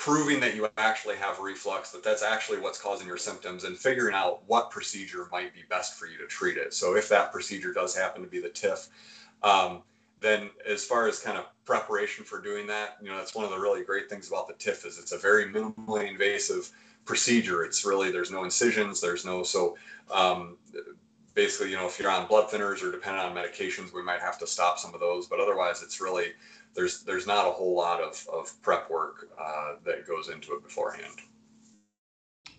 [0.00, 4.14] proving that you actually have reflux, that that's actually what's causing your symptoms, and figuring
[4.14, 6.72] out what procedure might be best for you to treat it.
[6.72, 8.88] So if that procedure does happen to be the TIF,
[9.42, 9.82] um,
[10.20, 13.50] then as far as kind of preparation for doing that, you know, that's one of
[13.50, 16.70] the really great things about the TIF is it's a very minimally invasive
[17.04, 17.64] procedure.
[17.64, 19.76] It's really there's no incisions, there's no so
[20.10, 20.58] um,
[21.34, 24.38] basically, you know, if you're on blood thinners or dependent on medications, we might have
[24.38, 26.32] to stop some of those, but otherwise, it's really
[26.74, 30.62] there's there's not a whole lot of, of prep work uh, that goes into it
[30.62, 31.16] beforehand.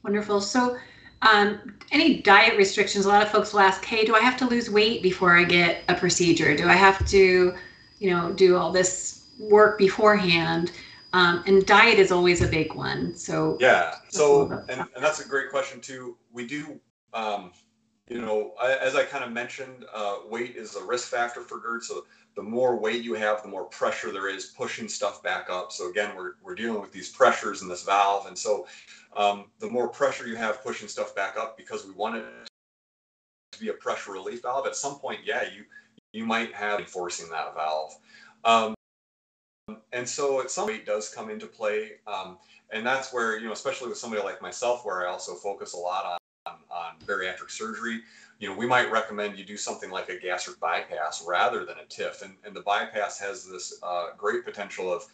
[0.04, 0.42] Wonderful.
[0.42, 0.78] So,
[1.22, 3.06] um, any diet restrictions?
[3.06, 5.44] A lot of folks will ask, "Hey, do I have to lose weight before I
[5.44, 6.56] get a procedure?
[6.56, 7.54] Do I have to,
[8.00, 10.72] you know, do all this work beforehand?"
[11.14, 13.16] Um, and diet is always a big one.
[13.16, 13.96] So yeah.
[14.10, 16.18] So and, and that's a great question too.
[16.32, 16.80] We do.
[17.14, 17.52] Um,
[18.12, 21.84] you know, as I kind of mentioned, uh, weight is a risk factor for GERD.
[21.84, 22.06] So
[22.36, 25.72] the more weight you have, the more pressure there is pushing stuff back up.
[25.72, 28.28] So again, we're, we're dealing with these pressures in this valve.
[28.28, 28.68] And so
[29.16, 32.26] um, the more pressure you have pushing stuff back up because we want it
[33.52, 35.64] to be a pressure relief valve, at some point, yeah, you,
[36.14, 37.94] you might have enforcing that valve.
[38.44, 38.74] Um,
[39.92, 41.94] and so at some weight does come into play.
[42.08, 42.38] Um,
[42.72, 45.78] and that's where, you know, especially with somebody like myself, where I also focus a
[45.78, 48.02] lot on, on, on bariatric surgery,
[48.40, 51.86] you know, we might recommend you do something like a gastric bypass rather than a
[51.86, 52.24] TIF.
[52.24, 55.06] And, and the bypass has this uh, great potential of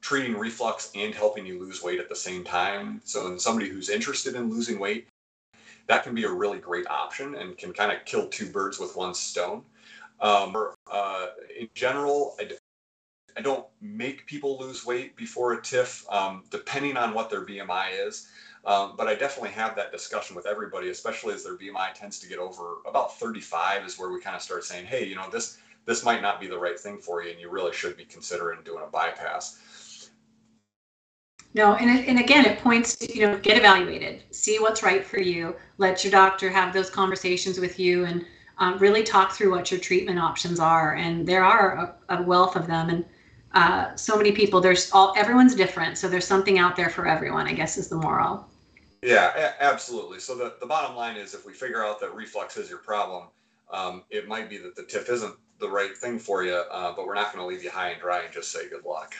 [0.00, 3.00] treating reflux and helping you lose weight at the same time.
[3.04, 5.08] So, in somebody who's interested in losing weight,
[5.86, 8.96] that can be a really great option and can kind of kill two birds with
[8.96, 9.62] one stone.
[10.20, 10.56] Um,
[10.90, 11.26] uh,
[11.58, 12.50] in general, I,
[13.36, 18.06] I, don't make people lose weight before a TIF, um, depending on what their BMI
[18.06, 18.26] is.
[18.64, 22.28] Um, but I definitely have that discussion with everybody, especially as their BMI tends to
[22.28, 25.58] get over about 35 is where we kind of start saying, hey, you know, this
[25.84, 28.58] this might not be the right thing for you, and you really should be considering
[28.64, 29.60] doing a bypass.
[31.56, 35.18] No, and, and again, it points to, you know, get evaluated, see what's right for
[35.18, 38.26] you, let your doctor have those conversations with you, and
[38.58, 40.96] um, really talk through what your treatment options are.
[40.96, 42.90] And there are a, a wealth of them.
[42.90, 43.06] And
[43.52, 45.96] uh, so many people, there's all, everyone's different.
[45.96, 48.46] So there's something out there for everyone, I guess is the moral.
[49.00, 50.20] Yeah, absolutely.
[50.20, 53.28] So the, the bottom line is if we figure out that reflux is your problem,
[53.70, 57.06] um, it might be that the TIF isn't the right thing for you, uh, but
[57.06, 59.14] we're not going to leave you high and dry and just say good luck.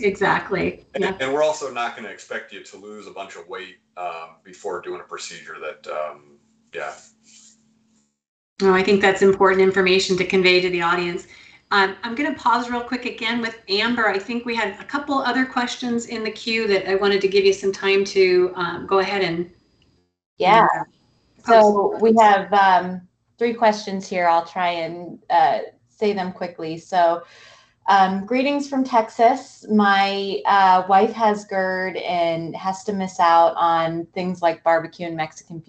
[0.00, 0.84] Exactly.
[0.98, 1.08] Yeah.
[1.08, 3.78] And, and we're also not going to expect you to lose a bunch of weight
[3.96, 6.38] um, before doing a procedure that, um,
[6.74, 6.94] yeah.
[8.60, 11.26] No, I think that's important information to convey to the audience.
[11.70, 14.08] Um, I'm going to pause real quick again with Amber.
[14.08, 17.28] I think we had a couple other questions in the queue that I wanted to
[17.28, 19.50] give you some time to um, go ahead and.
[20.38, 20.66] Yeah.
[20.72, 20.80] And,
[21.46, 23.02] uh, so we have um,
[23.38, 24.28] three questions here.
[24.28, 26.78] I'll try and uh, say them quickly.
[26.78, 27.22] So,
[27.88, 29.64] um, greetings from Texas.
[29.70, 35.16] My uh, wife has GERD and has to miss out on things like barbecue and
[35.16, 35.62] Mexican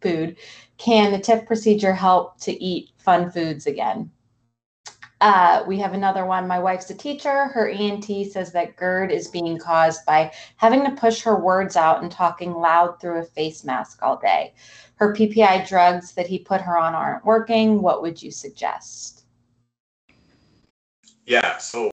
[0.00, 0.36] food.
[0.78, 4.10] Can the TIF procedure help to eat fun foods again?
[5.20, 6.48] Uh, we have another one.
[6.48, 7.48] My wife's a teacher.
[7.48, 12.02] Her ENT says that GERD is being caused by having to push her words out
[12.02, 14.54] and talking loud through a face mask all day.
[14.94, 17.82] Her PPI drugs that he put her on aren't working.
[17.82, 19.19] What would you suggest?
[21.30, 21.58] Yeah.
[21.58, 21.90] So,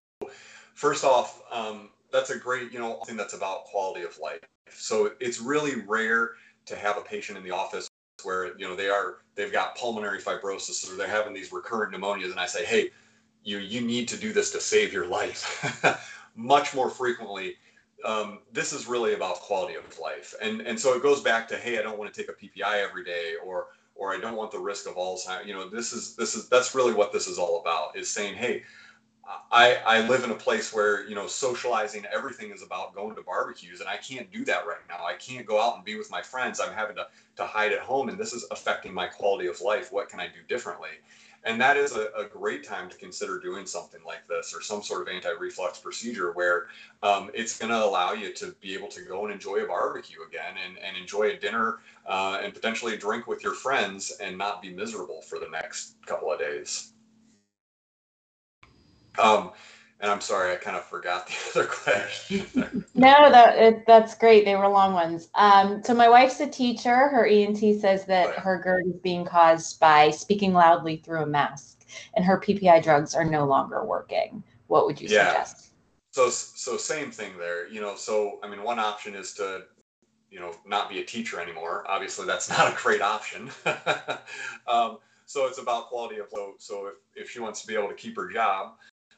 [0.73, 4.39] first off, um, that's a great, you know, thing that's about quality of life.
[4.71, 6.31] So, it's really rare
[6.65, 7.87] to have a patient in the office
[8.23, 12.31] where, you know, they are, they've got pulmonary fibrosis or they're having these recurrent pneumonias.
[12.31, 12.89] And I say, hey,
[13.47, 15.63] you you need to do this to save your life
[16.35, 17.55] much more frequently
[18.05, 21.57] um, this is really about quality of life and and so it goes back to
[21.57, 24.51] hey i don't want to take a ppi every day or or i don't want
[24.51, 27.39] the risk of alzheimer's you know this is this is that's really what this is
[27.39, 28.61] all about is saying hey
[29.51, 33.21] I, I live in a place where you know socializing everything is about going to
[33.21, 35.05] barbecues and i can't do that right now.
[35.05, 36.59] I can't go out and be with my friends.
[36.59, 39.91] I'm having to, to hide at home and this is affecting my quality of life.
[39.91, 40.89] What can i do differently?
[41.43, 44.81] And that is a, a great time to consider doing something like this or some
[44.81, 46.67] sort of anti-reflux procedure where
[47.03, 50.17] um, it's going to allow you to be able to go and enjoy a barbecue
[50.27, 54.61] again and, and enjoy a dinner uh, and potentially drink with your friends and not
[54.61, 56.93] be miserable for the next couple of days
[59.19, 59.51] um,
[59.99, 62.85] and I'm sorry, I kind of forgot the other question.
[62.93, 64.45] no, that it, that's great.
[64.45, 65.29] They were long ones.
[65.35, 67.07] Um, so my wife's a teacher.
[67.07, 68.39] Her ENT says that right.
[68.39, 73.15] her GERD is being caused by speaking loudly through a mask, and her PPI drugs
[73.15, 74.43] are no longer working.
[74.67, 75.43] What would you yeah.
[75.43, 75.67] suggest?
[76.11, 77.67] So, so same thing there.
[77.67, 79.63] You know, so I mean, one option is to,
[80.29, 81.85] you know, not be a teacher anymore.
[81.87, 83.49] Obviously, that's not a great option.
[84.67, 86.55] um, so it's about quality of life.
[86.59, 88.75] So if, if she wants to be able to keep her job,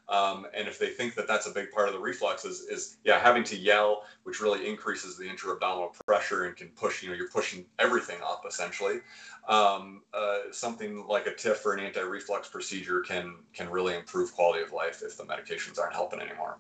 [0.10, 2.98] um, and if they think that that's a big part of the reflux is, is
[3.04, 7.16] yeah having to yell which really increases the intra-abdominal pressure and can push you know
[7.16, 9.00] you're pushing everything up essentially.
[9.48, 14.62] Um, uh, something like a TIF or an anti-reflux procedure can can really improve quality
[14.64, 16.58] of life if the medications aren't helping anymore.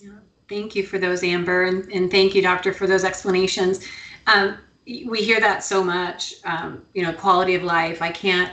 [0.00, 0.18] Yeah.
[0.48, 3.86] thank you for those amber and, and thank you doctor for those explanations.
[4.26, 8.02] Um, we hear that so much um, you know quality of life.
[8.02, 8.52] I can't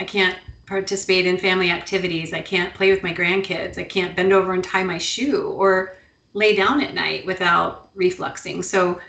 [0.00, 2.32] i can't participate in family activities.
[2.32, 3.78] I can't play with my grandkids.
[3.78, 5.96] I can't bend over and tie my shoe or
[6.32, 8.64] lay down at night without refluxing.
[8.64, 9.00] So,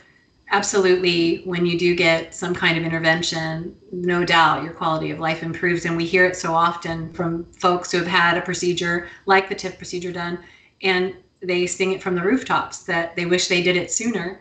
[0.52, 5.41] absolutely, when you do get some kind of intervention, no doubt your quality of life
[5.41, 5.86] improves.
[5.86, 9.56] And we hear it so often from folks who have had a procedure like the
[9.56, 10.39] TIF procedure done,
[10.84, 14.39] and they sing it from the rooftops that they wish they did it sooner.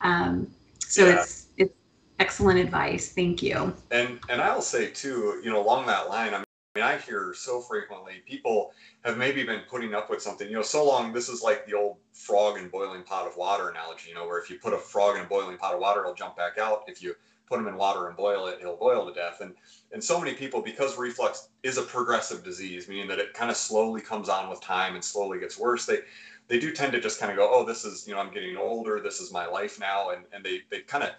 [0.00, 1.20] Um, so yeah.
[1.20, 1.74] it's it's
[2.18, 3.12] excellent advice.
[3.12, 3.74] Thank you.
[3.90, 6.45] And and I'll say too, you know, along that line, I mean,
[6.82, 8.72] I hear so frequently people
[9.04, 11.12] have maybe been putting up with something, you know, so long.
[11.12, 14.38] This is like the old frog in boiling pot of water analogy, you know, where
[14.38, 16.84] if you put a frog in a boiling pot of water, it'll jump back out.
[16.86, 17.14] If you
[17.48, 19.40] put him in water and boil it, he'll boil to death.
[19.40, 19.54] And
[19.92, 23.56] and so many people, because reflux is a progressive disease, meaning that it kind of
[23.56, 26.00] slowly comes on with time and slowly gets worse, they
[26.48, 28.56] they do tend to just kind of go, oh, this is, you know, I'm getting
[28.56, 31.10] older, this is my life now, and and they they kind of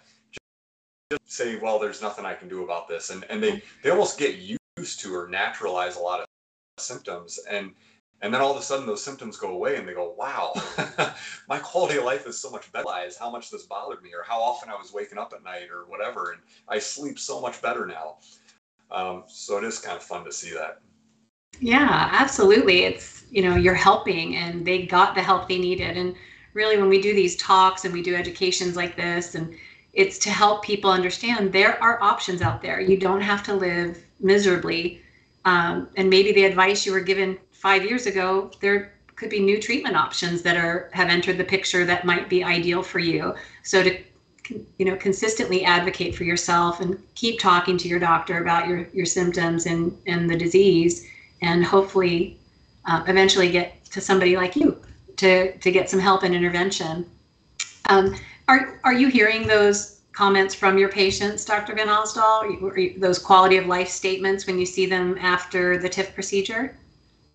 [1.10, 4.18] just say, well, there's nothing I can do about this, and and they they almost
[4.18, 6.26] get used used to or naturalize a lot of
[6.78, 7.72] symptoms and
[8.20, 10.52] and then all of a sudden those symptoms go away and they go wow
[11.48, 12.86] my quality of life is so much better.
[13.18, 15.84] How much this bothered me or how often i was waking up at night or
[15.86, 18.18] whatever and i sleep so much better now.
[18.90, 20.80] Um, so it is kind of fun to see that.
[21.60, 22.84] Yeah absolutely.
[22.84, 26.14] It's you know you're helping and they got the help they needed and
[26.54, 29.54] really when we do these talks and we do educations like this and
[29.98, 33.98] it's to help people understand there are options out there you don't have to live
[34.20, 35.00] miserably.
[35.44, 39.60] Um, and maybe the advice you were given five years ago, there could be new
[39.60, 43.34] treatment options that are have entered the picture that might be ideal for you.
[43.62, 43.98] So to
[44.78, 49.06] you know consistently advocate for yourself and keep talking to your doctor about your your
[49.06, 51.06] symptoms and and the disease,
[51.42, 52.38] and hopefully
[52.84, 54.76] uh, eventually get to somebody like you
[55.16, 57.04] to to get some help and intervention.
[57.88, 58.14] Um,
[58.48, 61.74] are are you hearing those comments from your patients, Dr.
[61.74, 62.98] VanOsdol?
[62.98, 66.76] Those quality of life statements when you see them after the TIF procedure?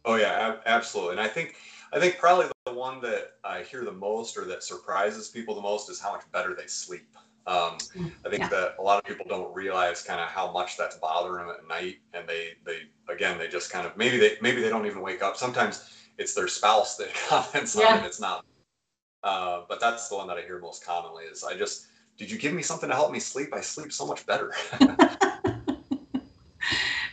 [0.04, 1.13] Oh yeah, absolutely.
[1.13, 1.56] And I think
[1.93, 5.62] I think probably the one that I hear the most or that surprises people the
[5.62, 7.08] most is how much better they sleep.
[7.45, 7.78] Um,
[8.26, 8.47] I think yeah.
[8.49, 11.67] that a lot of people don't realize kind of how much that's bothering them at
[11.67, 15.02] night, and they they again they just kind of maybe they maybe they don't even
[15.02, 15.38] wake up.
[15.38, 17.95] Sometimes it's their spouse that comments yeah.
[17.95, 18.06] on it.
[18.06, 18.45] It's not.
[19.23, 22.38] Uh, but that's the one that I hear most commonly is I just did you
[22.38, 23.53] give me something to help me sleep?
[23.53, 24.53] I sleep so much better.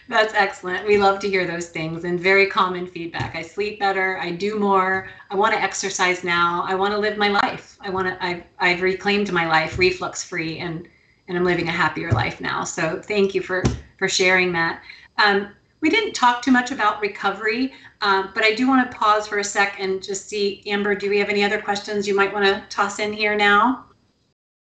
[0.08, 0.86] That's excellent.
[0.88, 3.36] We love to hear those things and very common feedback.
[3.36, 4.18] I sleep better.
[4.18, 5.08] I do more.
[5.30, 6.64] I want to exercise now.
[6.66, 7.78] I want to live my life.
[7.80, 8.24] I want to.
[8.24, 10.88] I've I've reclaimed my life, reflux free, and
[11.28, 12.64] and I'm living a happier life now.
[12.64, 13.62] So thank you for
[13.98, 14.82] for sharing that.
[15.16, 19.26] Um, we didn't talk too much about recovery, um, but I do want to pause
[19.26, 22.32] for a sec and just see, Amber, do we have any other questions you might
[22.32, 23.86] want to toss in here now?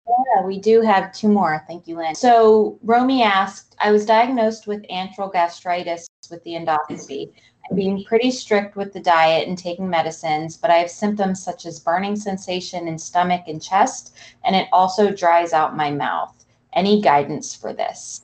[0.08, 1.64] Yeah, we do have two more.
[1.68, 2.16] Thank you, Lynn.
[2.16, 7.32] So Romy asked, I was diagnosed with antral gastritis with the endoscopy.
[7.70, 11.66] I'm being pretty strict with the diet and taking medicines, but I have symptoms such
[11.66, 16.46] as burning sensation in stomach and chest, and it also dries out my mouth.
[16.74, 18.22] Any guidance for this?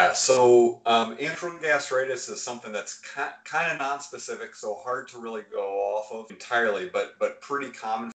[0.00, 0.14] Yeah.
[0.14, 5.78] So um, antral gastritis is something that's kind of non-specific, so hard to really go
[5.78, 8.10] off of entirely, but but pretty common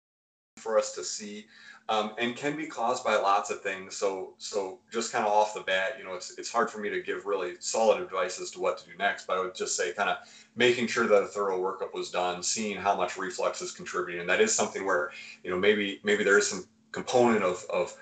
[0.58, 1.46] for us to see
[1.88, 3.96] um, and can be caused by lots of things.
[3.96, 6.90] So, so just kind of off the bat, you know, it's it's hard for me
[6.90, 9.28] to give really solid advice as to what to do next.
[9.28, 10.18] But I would just say, kind of
[10.56, 14.30] making sure that a thorough workup was done, seeing how much reflux is contributing, and
[14.30, 15.12] that is something where,
[15.44, 17.96] you know, maybe maybe there is some component of of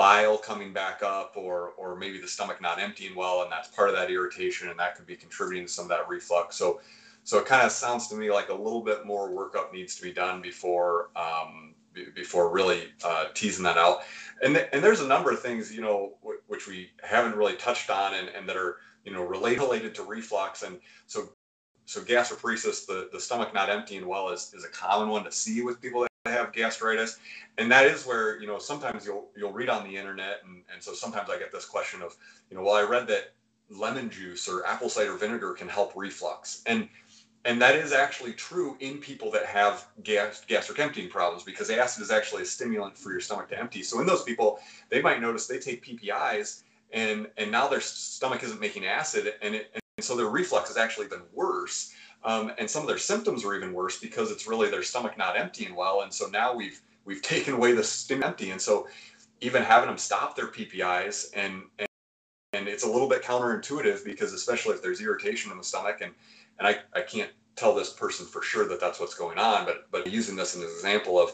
[0.00, 3.90] bile coming back up or or maybe the stomach not emptying well and that's part
[3.90, 6.80] of that irritation and that could be contributing to some of that reflux so
[7.22, 10.02] so it kind of sounds to me like a little bit more workup needs to
[10.02, 11.74] be done before um,
[12.14, 14.00] before really uh, teasing that out.
[14.42, 17.56] And, th- and there's a number of things, you know, w- which we haven't really
[17.56, 20.62] touched on and, and that are, you know, related to reflux.
[20.62, 21.30] And so,
[21.86, 25.62] so gastroparesis, the, the stomach not emptying well is, is a common one to see
[25.62, 27.18] with people that have gastritis.
[27.58, 30.40] And that is where, you know, sometimes you'll, you'll read on the internet.
[30.46, 32.16] And, and so sometimes I get this question of,
[32.50, 33.32] you know, well, I read that
[33.70, 36.62] lemon juice or apple cider vinegar can help reflux.
[36.66, 36.88] And
[37.46, 42.02] and that is actually true in people that have gas, gastric emptying problems because acid
[42.02, 43.82] is actually a stimulant for your stomach to empty.
[43.82, 44.58] So in those people,
[44.90, 49.54] they might notice they take PPIs and and now their stomach isn't making acid and,
[49.54, 51.94] it, and so their reflux has actually been worse.
[52.22, 55.38] Um, and some of their symptoms are even worse because it's really their stomach not
[55.38, 56.02] emptying well.
[56.02, 58.50] And so now we've we've taken away the stim empty.
[58.50, 58.88] And so
[59.40, 61.86] even having them stop their PPIs and, and
[62.52, 66.12] and it's a little bit counterintuitive because especially if there's irritation in the stomach and
[66.58, 69.90] and I, I can't tell this person for sure that that's what's going on, but
[69.90, 71.32] but using this as an example of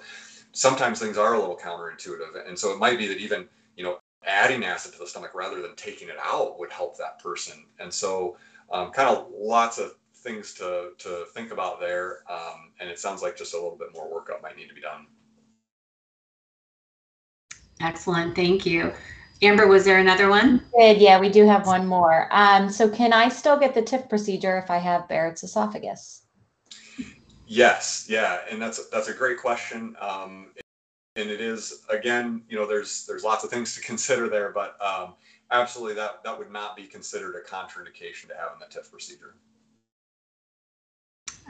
[0.52, 3.98] sometimes things are a little counterintuitive, and so it might be that even you know
[4.24, 7.92] adding acid to the stomach rather than taking it out would help that person, and
[7.92, 8.36] so
[8.70, 9.94] um, kind of lots of
[10.26, 13.88] things to to think about there, um, and it sounds like just a little bit
[13.94, 15.06] more workup might need to be done.
[17.80, 18.92] Excellent, thank you.
[19.42, 20.64] Amber, was there another one?
[20.78, 20.96] Good.
[20.96, 22.28] Yeah, we do have one more.
[22.30, 26.22] Um, so can I still get the TIF procedure if I have Barrett's esophagus?
[27.46, 28.06] Yes.
[28.08, 29.94] Yeah, and that's that's a great question.
[30.00, 30.48] Um,
[31.16, 34.76] and it is again, you know, there's there's lots of things to consider there, but
[34.82, 35.14] um,
[35.50, 39.34] absolutely that that would not be considered a contraindication to having the TIF procedure.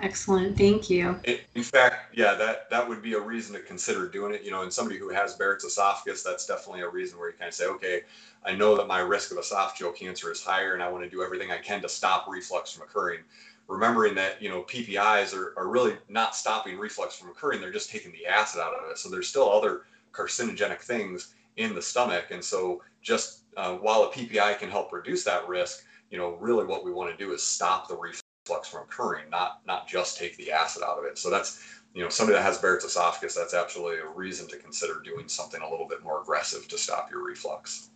[0.03, 1.18] Excellent, thank you.
[1.55, 4.42] In fact, yeah, that that would be a reason to consider doing it.
[4.42, 7.49] You know, in somebody who has Barrett's esophagus, that's definitely a reason where you kind
[7.49, 8.03] of say, okay,
[8.44, 11.22] I know that my risk of esophageal cancer is higher, and I want to do
[11.22, 13.20] everything I can to stop reflux from occurring.
[13.68, 17.90] Remembering that you know PPIs are, are really not stopping reflux from occurring; they're just
[17.90, 18.99] taking the acid out of it.
[18.99, 24.12] So there's still other carcinogenic things in the stomach, and so just uh, while a
[24.12, 27.42] PPI can help reduce that risk, you know, really what we want to do is
[27.42, 31.18] stop the reflux reflux from occurring, not not just take the acid out of it.
[31.18, 31.62] So that's
[31.94, 35.61] you know somebody that has Barrett's esophagus, that's absolutely a reason to consider doing something
[35.62, 37.90] a little bit more aggressive to stop your reflux.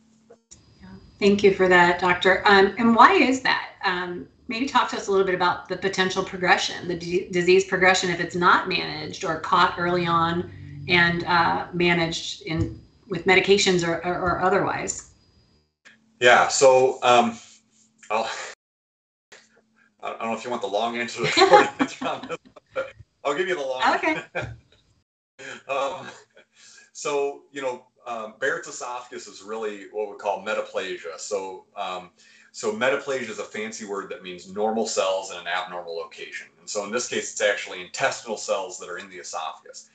[0.80, 0.88] Yeah.
[1.18, 2.42] Thank you for that, doctor.
[2.46, 3.70] Um, and why is that?
[3.84, 7.64] Um, maybe talk to us a little bit about the potential progression, the d- disease
[7.64, 10.50] progression, if it's not managed or caught early on
[10.88, 15.10] and uh, managed in with medications or, or, or otherwise.
[16.20, 16.48] Yeah.
[16.48, 17.38] So um,
[18.10, 18.28] I'll
[20.02, 22.38] I don't know if you want the long answer or the short answer on this,
[22.74, 22.92] but
[23.24, 23.82] I'll give you the long.
[23.96, 24.22] Okay.
[25.68, 26.06] um,
[26.92, 31.18] so you know, um, Barrett's esophagus is really what we call metaplasia.
[31.18, 32.10] So um,
[32.52, 36.48] so metaplasia is a fancy word that means normal cells in an abnormal location.
[36.58, 39.90] And so in this case, it's actually intestinal cells that are in the esophagus.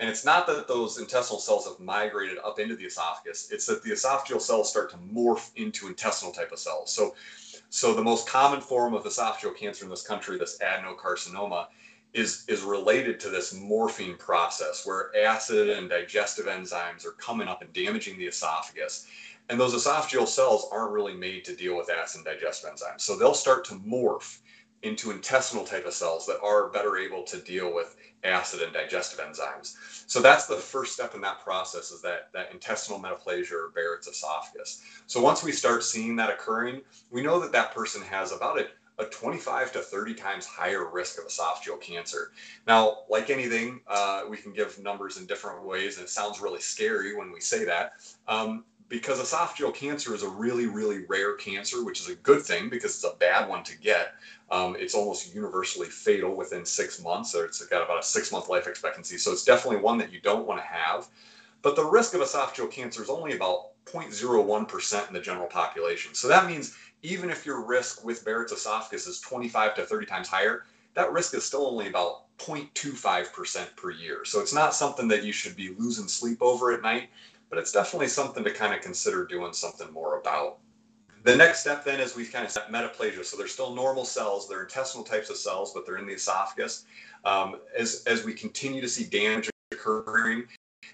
[0.00, 3.82] And it's not that those intestinal cells have migrated up into the esophagus, it's that
[3.82, 6.90] the esophageal cells start to morph into intestinal type of cells.
[6.92, 7.14] So
[7.70, 11.68] so the most common form of esophageal cancer in this country, this adenocarcinoma,
[12.12, 17.62] is, is related to this morphine process where acid and digestive enzymes are coming up
[17.62, 19.06] and damaging the esophagus.
[19.48, 23.02] And those esophageal cells aren't really made to deal with acid and digestive enzymes.
[23.02, 24.38] So they'll start to morph
[24.82, 29.18] into intestinal type of cells that are better able to deal with acid and digestive
[29.18, 29.76] enzymes.
[30.06, 34.08] So that's the first step in that process is that, that intestinal metaplasia or Barrett's
[34.08, 34.82] esophagus.
[35.06, 38.66] So once we start seeing that occurring, we know that that person has about a,
[38.98, 42.32] a 25 to 30 times higher risk of esophageal cancer.
[42.66, 46.60] Now, like anything, uh, we can give numbers in different ways, and it sounds really
[46.60, 47.92] scary when we say that.
[48.28, 52.68] Um, because esophageal cancer is a really, really rare cancer, which is a good thing
[52.68, 54.14] because it's a bad one to get.
[54.50, 58.48] Um, it's almost universally fatal within six months, or it's got about a six month
[58.48, 59.16] life expectancy.
[59.16, 61.06] So it's definitely one that you don't want to have.
[61.62, 66.12] But the risk of esophageal cancer is only about 0.01% in the general population.
[66.14, 70.28] So that means even if your risk with Barrett's esophagus is 25 to 30 times
[70.28, 70.64] higher,
[70.94, 74.24] that risk is still only about 0.25% per year.
[74.24, 77.10] So it's not something that you should be losing sleep over at night,
[77.50, 80.58] but it's definitely something to kind of consider doing something more about.
[81.24, 83.24] The next step then is we've kind of set metaplasia.
[83.24, 86.86] So they're still normal cells, they're intestinal types of cells, but they're in the esophagus.
[87.24, 90.44] Um, as, as we continue to see damage occurring,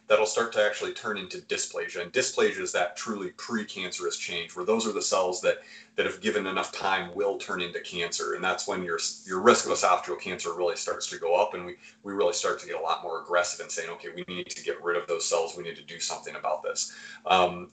[0.06, 2.02] that'll start to actually turn into dysplasia.
[2.02, 5.58] And dysplasia is that truly precancerous change where those are the cells that
[5.96, 8.34] that if given enough time will turn into cancer.
[8.34, 11.64] And that's when your your risk of esophageal cancer really starts to go up and
[11.66, 14.50] we we really start to get a lot more aggressive in saying, okay, we need
[14.50, 15.56] to get rid of those cells.
[15.56, 16.92] We need to do something about this.
[17.24, 17.72] Um,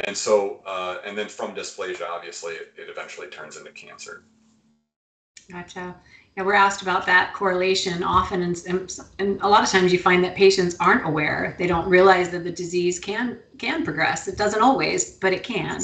[0.00, 4.24] and so, uh, and then from dysplasia, obviously, it, it eventually turns into cancer.
[5.50, 5.94] Gotcha.
[6.36, 8.60] We're asked about that correlation often, and,
[9.20, 11.54] and, a lot of times you find that patients aren't aware.
[11.58, 14.26] They don't realize that the disease can can progress.
[14.26, 15.80] It doesn't always, but it can.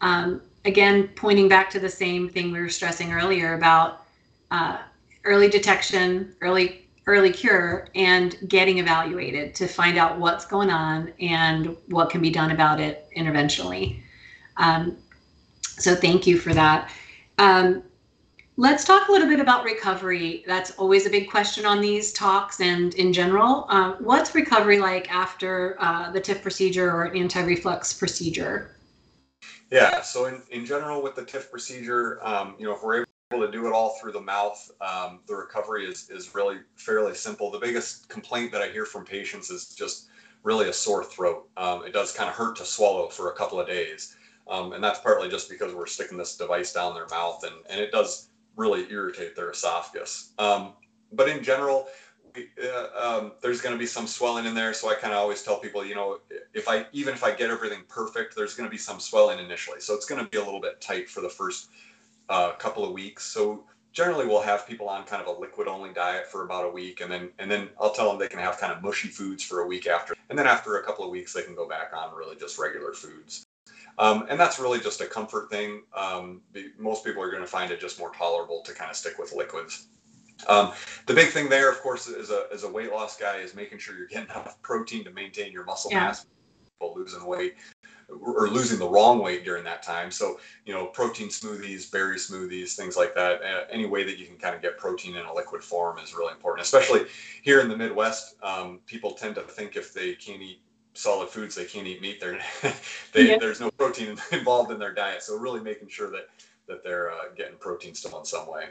[0.00, 4.06] Um, again, pointing back to the same thing we were stressing earlier about
[4.50, 4.78] uh,
[5.24, 11.76] early detection, early early cure, and getting evaluated to find out what's going on and
[11.88, 14.00] what can be done about it interventionally.
[14.56, 14.96] Um,
[15.62, 16.90] so thank you for that.
[17.38, 17.82] Um,
[18.62, 20.44] Let's talk a little bit about recovery.
[20.46, 23.66] That's always a big question on these talks and in general.
[23.68, 28.76] Uh, what's recovery like after uh, the TIF procedure or an anti-reflux procedure?
[29.72, 33.44] Yeah, so in, in general with the TIF procedure, um, you know, if we're able
[33.44, 37.50] to do it all through the mouth, um, the recovery is, is really fairly simple.
[37.50, 40.06] The biggest complaint that I hear from patients is just
[40.44, 41.48] really a sore throat.
[41.56, 44.14] Um, it does kind of hurt to swallow for a couple of days.
[44.46, 47.80] Um, and that's partly just because we're sticking this device down their mouth and, and
[47.80, 50.32] it does really irritate their esophagus.
[50.38, 50.74] Um,
[51.12, 51.88] but in general,
[52.36, 54.72] uh, um, there's going to be some swelling in there.
[54.72, 56.18] So I kind of always tell people, you know,
[56.54, 59.80] if I even if I get everything perfect, there's going to be some swelling initially.
[59.80, 61.68] So it's going to be a little bit tight for the first
[62.28, 63.24] uh, couple of weeks.
[63.24, 66.70] So generally, we'll have people on kind of a liquid only diet for about a
[66.70, 69.42] week, and then and then I'll tell them they can have kind of mushy foods
[69.42, 71.92] for a week after, and then after a couple of weeks, they can go back
[71.94, 73.44] on really just regular foods.
[73.98, 75.82] Um, and that's really just a comfort thing.
[75.94, 76.40] Um,
[76.78, 79.32] most people are going to find it just more tolerable to kind of stick with
[79.32, 79.88] liquids.
[80.48, 80.72] Um,
[81.06, 83.78] the big thing there, of course, as a, as a weight loss guy is making
[83.78, 86.06] sure you're getting enough protein to maintain your muscle yeah.
[86.06, 86.26] mass
[86.78, 87.54] while losing weight
[88.20, 90.10] or losing the wrong weight during that time.
[90.10, 93.40] So, you know, protein smoothies, berry smoothies, things like that.
[93.42, 96.14] Uh, any way that you can kind of get protein in a liquid form is
[96.14, 97.06] really important, especially
[97.42, 98.36] here in the Midwest.
[98.42, 100.60] Um, people tend to think if they can't eat
[100.94, 102.22] solid foods they can't eat meat.
[103.12, 103.38] They yeah.
[103.38, 105.22] there's no protein involved in their diet.
[105.22, 106.28] So really making sure that
[106.68, 108.66] that they're uh, getting protein still in some way.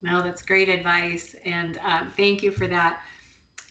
[0.00, 1.34] No that's great advice.
[1.44, 3.06] And um, thank you for that.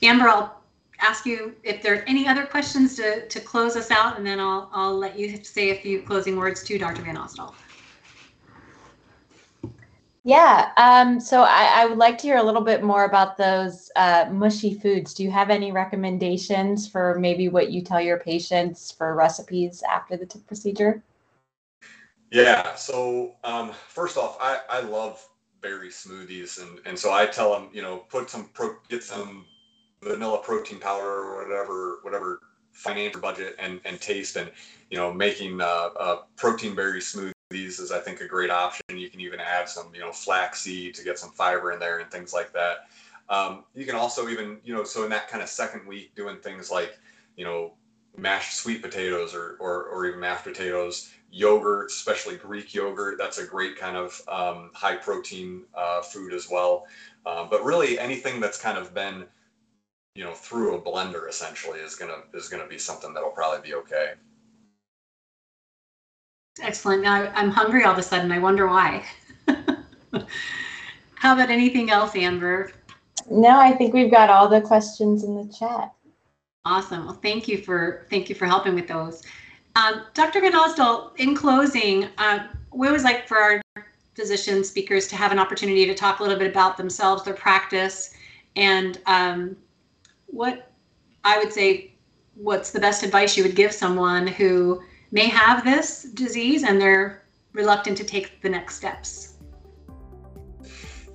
[0.03, 0.61] Amber i'll
[1.01, 4.39] ask you if there are any other questions to, to close us out and then
[4.39, 7.53] i'll i'll let you say a few closing words to dr van Osdol
[10.23, 10.71] yeah.
[10.77, 14.27] Um, so I, I, would like to hear a little bit more about those uh,
[14.31, 15.15] mushy foods.
[15.15, 20.17] Do you have any recommendations for maybe what you tell your patients for recipes after
[20.17, 21.01] the TIF procedure?
[22.31, 22.75] Yeah.
[22.75, 25.27] So um, first off, I, I love
[25.61, 29.45] berry smoothies, and and so I tell them, you know, put some pro, get some
[30.03, 32.39] vanilla protein powder or whatever whatever
[32.73, 34.51] financial budget and and taste, and
[34.91, 38.81] you know, making uh, a protein berry smoothie these is I think a great option.
[38.93, 42.09] You can even add some, you know, flaxseed to get some fiber in there and
[42.09, 42.89] things like that.
[43.29, 46.37] Um, you can also even, you know, so in that kind of second week, doing
[46.37, 46.97] things like,
[47.37, 47.73] you know,
[48.17, 53.17] mashed sweet potatoes or, or, or even mashed potatoes, yogurt, especially Greek yogurt.
[53.17, 56.85] That's a great kind of um, high protein uh, food as well.
[57.25, 59.25] Uh, but really, anything that's kind of been,
[60.15, 63.75] you know, through a blender essentially is gonna is gonna be something that'll probably be
[63.75, 64.13] okay.
[66.61, 67.01] Excellent.
[67.01, 68.31] Now I'm hungry all of a sudden.
[68.31, 69.05] I wonder why.
[71.15, 72.71] How about anything else, Amber?
[73.29, 75.93] No, I think we've got all the questions in the chat.
[76.65, 77.05] Awesome.
[77.05, 79.23] Well, thank you for thank you for helping with those.
[79.75, 80.41] Um, Dr.
[80.41, 83.61] Van Osdol, in closing, uh, we always like for our
[84.15, 88.13] physician speakers to have an opportunity to talk a little bit about themselves, their practice,
[88.57, 89.55] and um,
[90.27, 90.71] what
[91.23, 91.93] I would say,
[92.35, 94.81] what's the best advice you would give someone who
[95.11, 99.35] may have this disease and they're reluctant to take the next steps?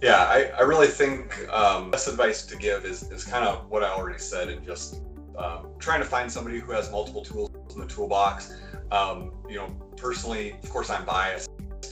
[0.02, 3.82] Yeah, I, I really think um, best advice to give is, is kind of what
[3.82, 5.00] I already said and just
[5.38, 8.52] um, trying to find somebody who has multiple tools in the toolbox.
[8.90, 11.50] Um, you know, personally, of course, I'm biased.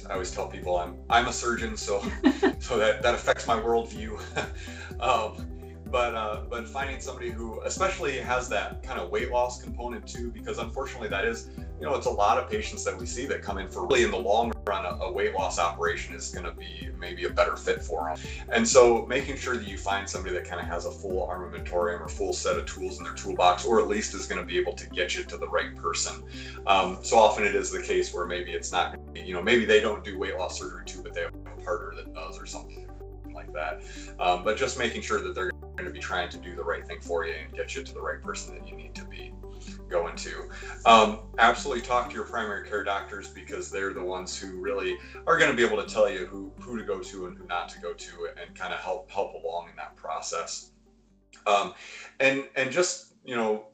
[0.09, 2.01] I always tell people I'm I'm a surgeon, so
[2.59, 4.19] so that that affects my worldview.
[5.01, 5.49] um,
[5.87, 10.31] but uh, but finding somebody who especially has that kind of weight loss component too,
[10.31, 11.51] because unfortunately that is
[11.85, 14.05] you know, it's a lot of patients that we see that come in for really
[14.05, 17.57] in the long run, a, weight loss operation is going to be maybe a better
[17.57, 18.27] fit for them.
[18.49, 22.01] And so making sure that you find somebody that kind of has a full armamentarium
[22.01, 24.59] or full set of tools in their toolbox, or at least is going to be
[24.59, 26.23] able to get you to the right person.
[26.67, 29.83] Um, so often it is the case where maybe it's not, you know, maybe they
[29.83, 32.89] don't do weight loss surgery too, but they have a partner that does or something
[33.35, 33.83] like that.
[34.19, 36.87] Um, but just making sure that they're going to be trying to do the right
[36.87, 39.34] thing for you and get you to the right person that you need to be
[39.89, 40.49] going to.
[40.87, 45.39] Um, absolutely talk to your primary care doctors because they're the ones who really are
[45.39, 47.69] going to be able to tell you who, who to go to and who not
[47.71, 50.71] to go to and kind of help help along in that process.
[51.47, 51.75] Um,
[52.21, 53.67] and and just you know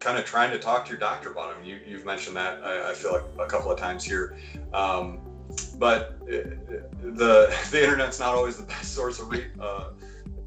[0.00, 1.64] kind of trying to talk to your doctor about them.
[1.64, 4.36] You, you've mentioned that I, I feel like a couple of times here.
[4.72, 5.20] Um,
[5.76, 6.48] but uh,
[7.02, 9.90] the the internet's not always the best source of re, uh,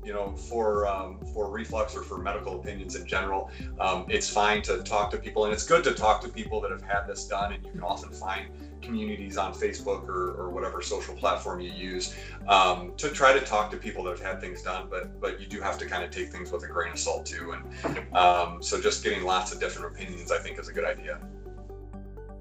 [0.04, 3.50] you know for um, for reflux or for medical opinions in general
[3.80, 6.72] um, it's fine to talk to people and it's good to talk to people that
[6.72, 8.50] have had this done and you can often find
[8.82, 12.16] communities on facebook or, or whatever social platform you use
[12.48, 15.46] um, to try to talk to people that have had things done but but you
[15.46, 18.62] do have to kind of take things with a grain of salt too and um,
[18.62, 21.20] so just getting lots of different opinions i think is a good idea.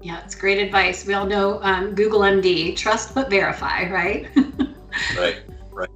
[0.01, 1.05] Yeah it's great advice.
[1.05, 4.27] We all know um, google md trust but verify right?
[5.15, 5.89] right right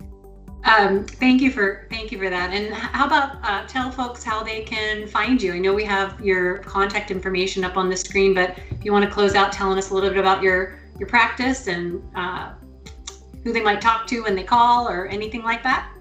[0.65, 2.51] um, thank you for thank you for that.
[2.51, 5.53] And how about uh, tell folks how they can find you?
[5.53, 9.05] I know we have your contact information up on the screen, but if you want
[9.05, 12.53] to close out telling us a little bit about your your practice and uh,
[13.43, 15.91] who they might talk to when they call or anything like that.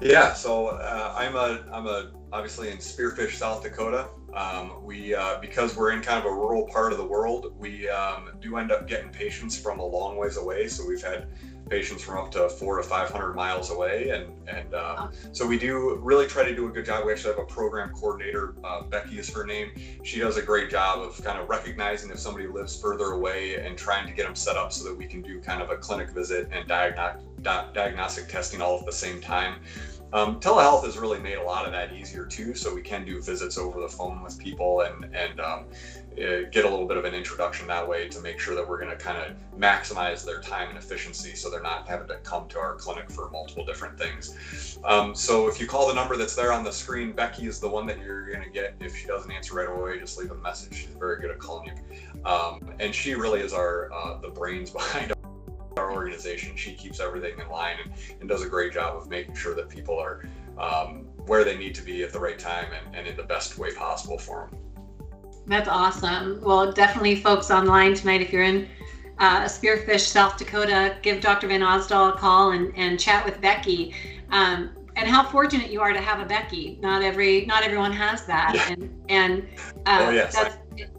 [0.00, 4.08] Yeah, so uh, I'm a I'm a obviously in Spearfish, South Dakota.
[4.34, 7.88] Um, we uh, because we're in kind of a rural part of the world, we
[7.88, 10.68] um, do end up getting patients from a long ways away.
[10.68, 11.28] So we've had
[11.72, 14.10] patients from up to four to 500 miles away.
[14.10, 17.06] And, and um, so we do really try to do a good job.
[17.06, 19.70] We actually have a program coordinator, uh, Becky is her name.
[20.02, 23.78] She does a great job of kind of recognizing if somebody lives further away and
[23.78, 26.10] trying to get them set up so that we can do kind of a clinic
[26.10, 29.62] visit and diagnostic, di- diagnostic testing all at the same time.
[30.12, 33.22] Um, telehealth has really made a lot of that easier too, so we can do
[33.22, 35.64] visits over the phone with people and and um,
[36.18, 38.78] uh, get a little bit of an introduction that way to make sure that we're
[38.78, 42.48] going to kind of maximize their time and efficiency so they're not having to come
[42.48, 44.78] to our clinic for multiple different things.
[44.84, 47.68] Um, so if you call the number that's there on the screen, Becky is the
[47.68, 48.74] one that you're going to get.
[48.80, 50.74] If she doesn't answer right away, just leave a message.
[50.74, 52.24] She's very good at calling you.
[52.24, 55.12] Um, and she really is our uh, the brains behind
[55.76, 56.56] our organization.
[56.56, 59.68] She keeps everything in line and, and does a great job of making sure that
[59.68, 60.26] people are
[60.58, 63.58] um, where they need to be at the right time and, and in the best
[63.58, 64.58] way possible for them.
[65.46, 66.40] That's awesome.
[66.42, 68.68] Well, definitely, folks online tonight, if you're in
[69.18, 71.48] uh, Spearfish, South Dakota, give Dr.
[71.48, 73.94] Van Osdol a call and, and chat with Becky.
[74.30, 76.78] Um, and how fortunate you are to have a Becky.
[76.80, 78.68] Not every not everyone has that, yeah.
[78.70, 79.48] and and
[79.86, 80.34] uh, oh, yes.
[80.34, 80.90] that's it,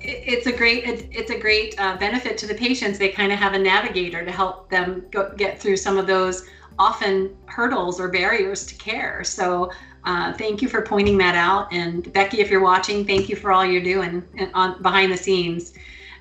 [0.00, 2.98] it's a great it, it's a great uh, benefit to the patients.
[2.98, 6.48] They kind of have a navigator to help them go, get through some of those
[6.78, 9.22] often hurdles or barriers to care.
[9.22, 9.70] So
[10.04, 11.72] uh, thank you for pointing that out.
[11.72, 14.22] And Becky, if you're watching, thank you for all you're doing
[14.54, 15.74] on behind the scenes.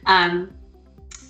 [0.06, 0.54] Um,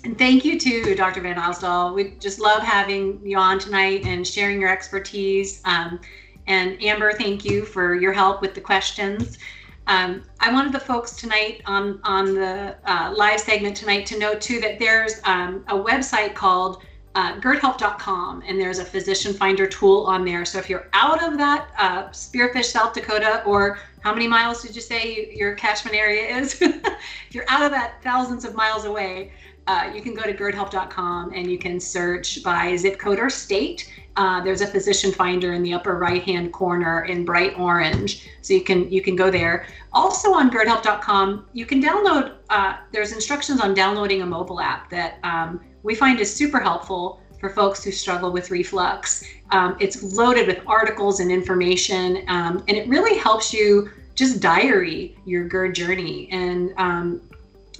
[0.04, 1.20] and thank you to Dr.
[1.20, 1.94] Van Osdol.
[1.94, 5.60] We just love having you on tonight and sharing your expertise.
[5.64, 6.00] Um,
[6.46, 9.38] and Amber, thank you for your help with the questions.
[9.86, 14.34] Um, I wanted the folks tonight on on the uh, live segment tonight to know
[14.34, 16.82] too that there's um, a website called
[17.14, 20.44] uh, GERDHelp.com and there's a physician finder tool on there.
[20.44, 24.74] So if you're out of that uh, Spearfish, South Dakota, or how many miles did
[24.74, 26.60] you say your catchment area is?
[26.62, 29.32] if you're out of that thousands of miles away,
[29.66, 33.92] uh, you can go to GERDHelp.com and you can search by zip code or state.
[34.16, 38.52] Uh, there's a physician finder in the upper right hand corner in bright orange so
[38.52, 43.60] you can you can go there also on GERDHelp.com you can download uh, there's instructions
[43.60, 47.90] on downloading a mobile app that um, we find is super helpful for folks who
[47.90, 49.24] struggle with reflux.
[49.50, 55.16] Um, it's loaded with articles and information, um, and it really helps you just diary
[55.24, 57.22] your GERD journey and um,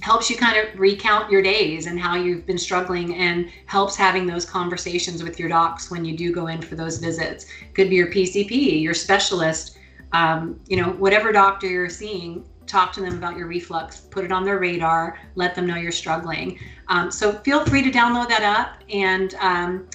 [0.01, 4.25] helps you kind of recount your days and how you've been struggling and helps having
[4.25, 7.45] those conversations with your docs when you do go in for those visits.
[7.75, 9.77] Could be your PCP, your specialist,
[10.13, 14.31] um, you know, whatever doctor you're seeing talk to them about your reflux, put it
[14.31, 16.59] on their radar, let them know you're struggling.
[16.87, 18.83] Um, so feel free to download that up.
[18.89, 19.87] And um,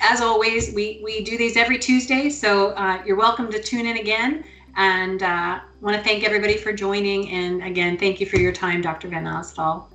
[0.00, 2.28] as always, we, we do these every Tuesday.
[2.30, 4.44] So uh, you're welcome to tune in again.
[4.76, 7.30] And uh, want to thank everybody for joining.
[7.30, 9.08] And again, thank you for your time, Dr.
[9.08, 9.86] Van Osdol.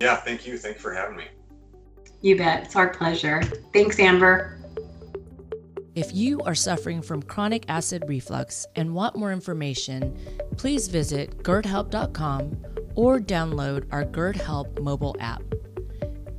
[0.00, 0.58] Yeah, thank you.
[0.58, 1.24] Thanks for having me.
[2.20, 2.64] You bet.
[2.64, 3.42] It's our pleasure.
[3.72, 4.58] Thanks, Amber.
[5.94, 10.16] If you are suffering from chronic acid reflux and want more information,
[10.56, 12.56] please visit GERDHelp.com
[12.96, 15.42] or download our GERD Help mobile app.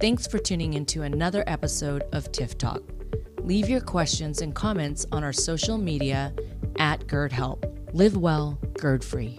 [0.01, 2.84] Thanks for tuning into another episode of TIF Talk.
[3.39, 6.34] Leave your questions and comments on our social media
[6.78, 7.66] at GERD Help.
[7.93, 9.38] Live well, GERD free.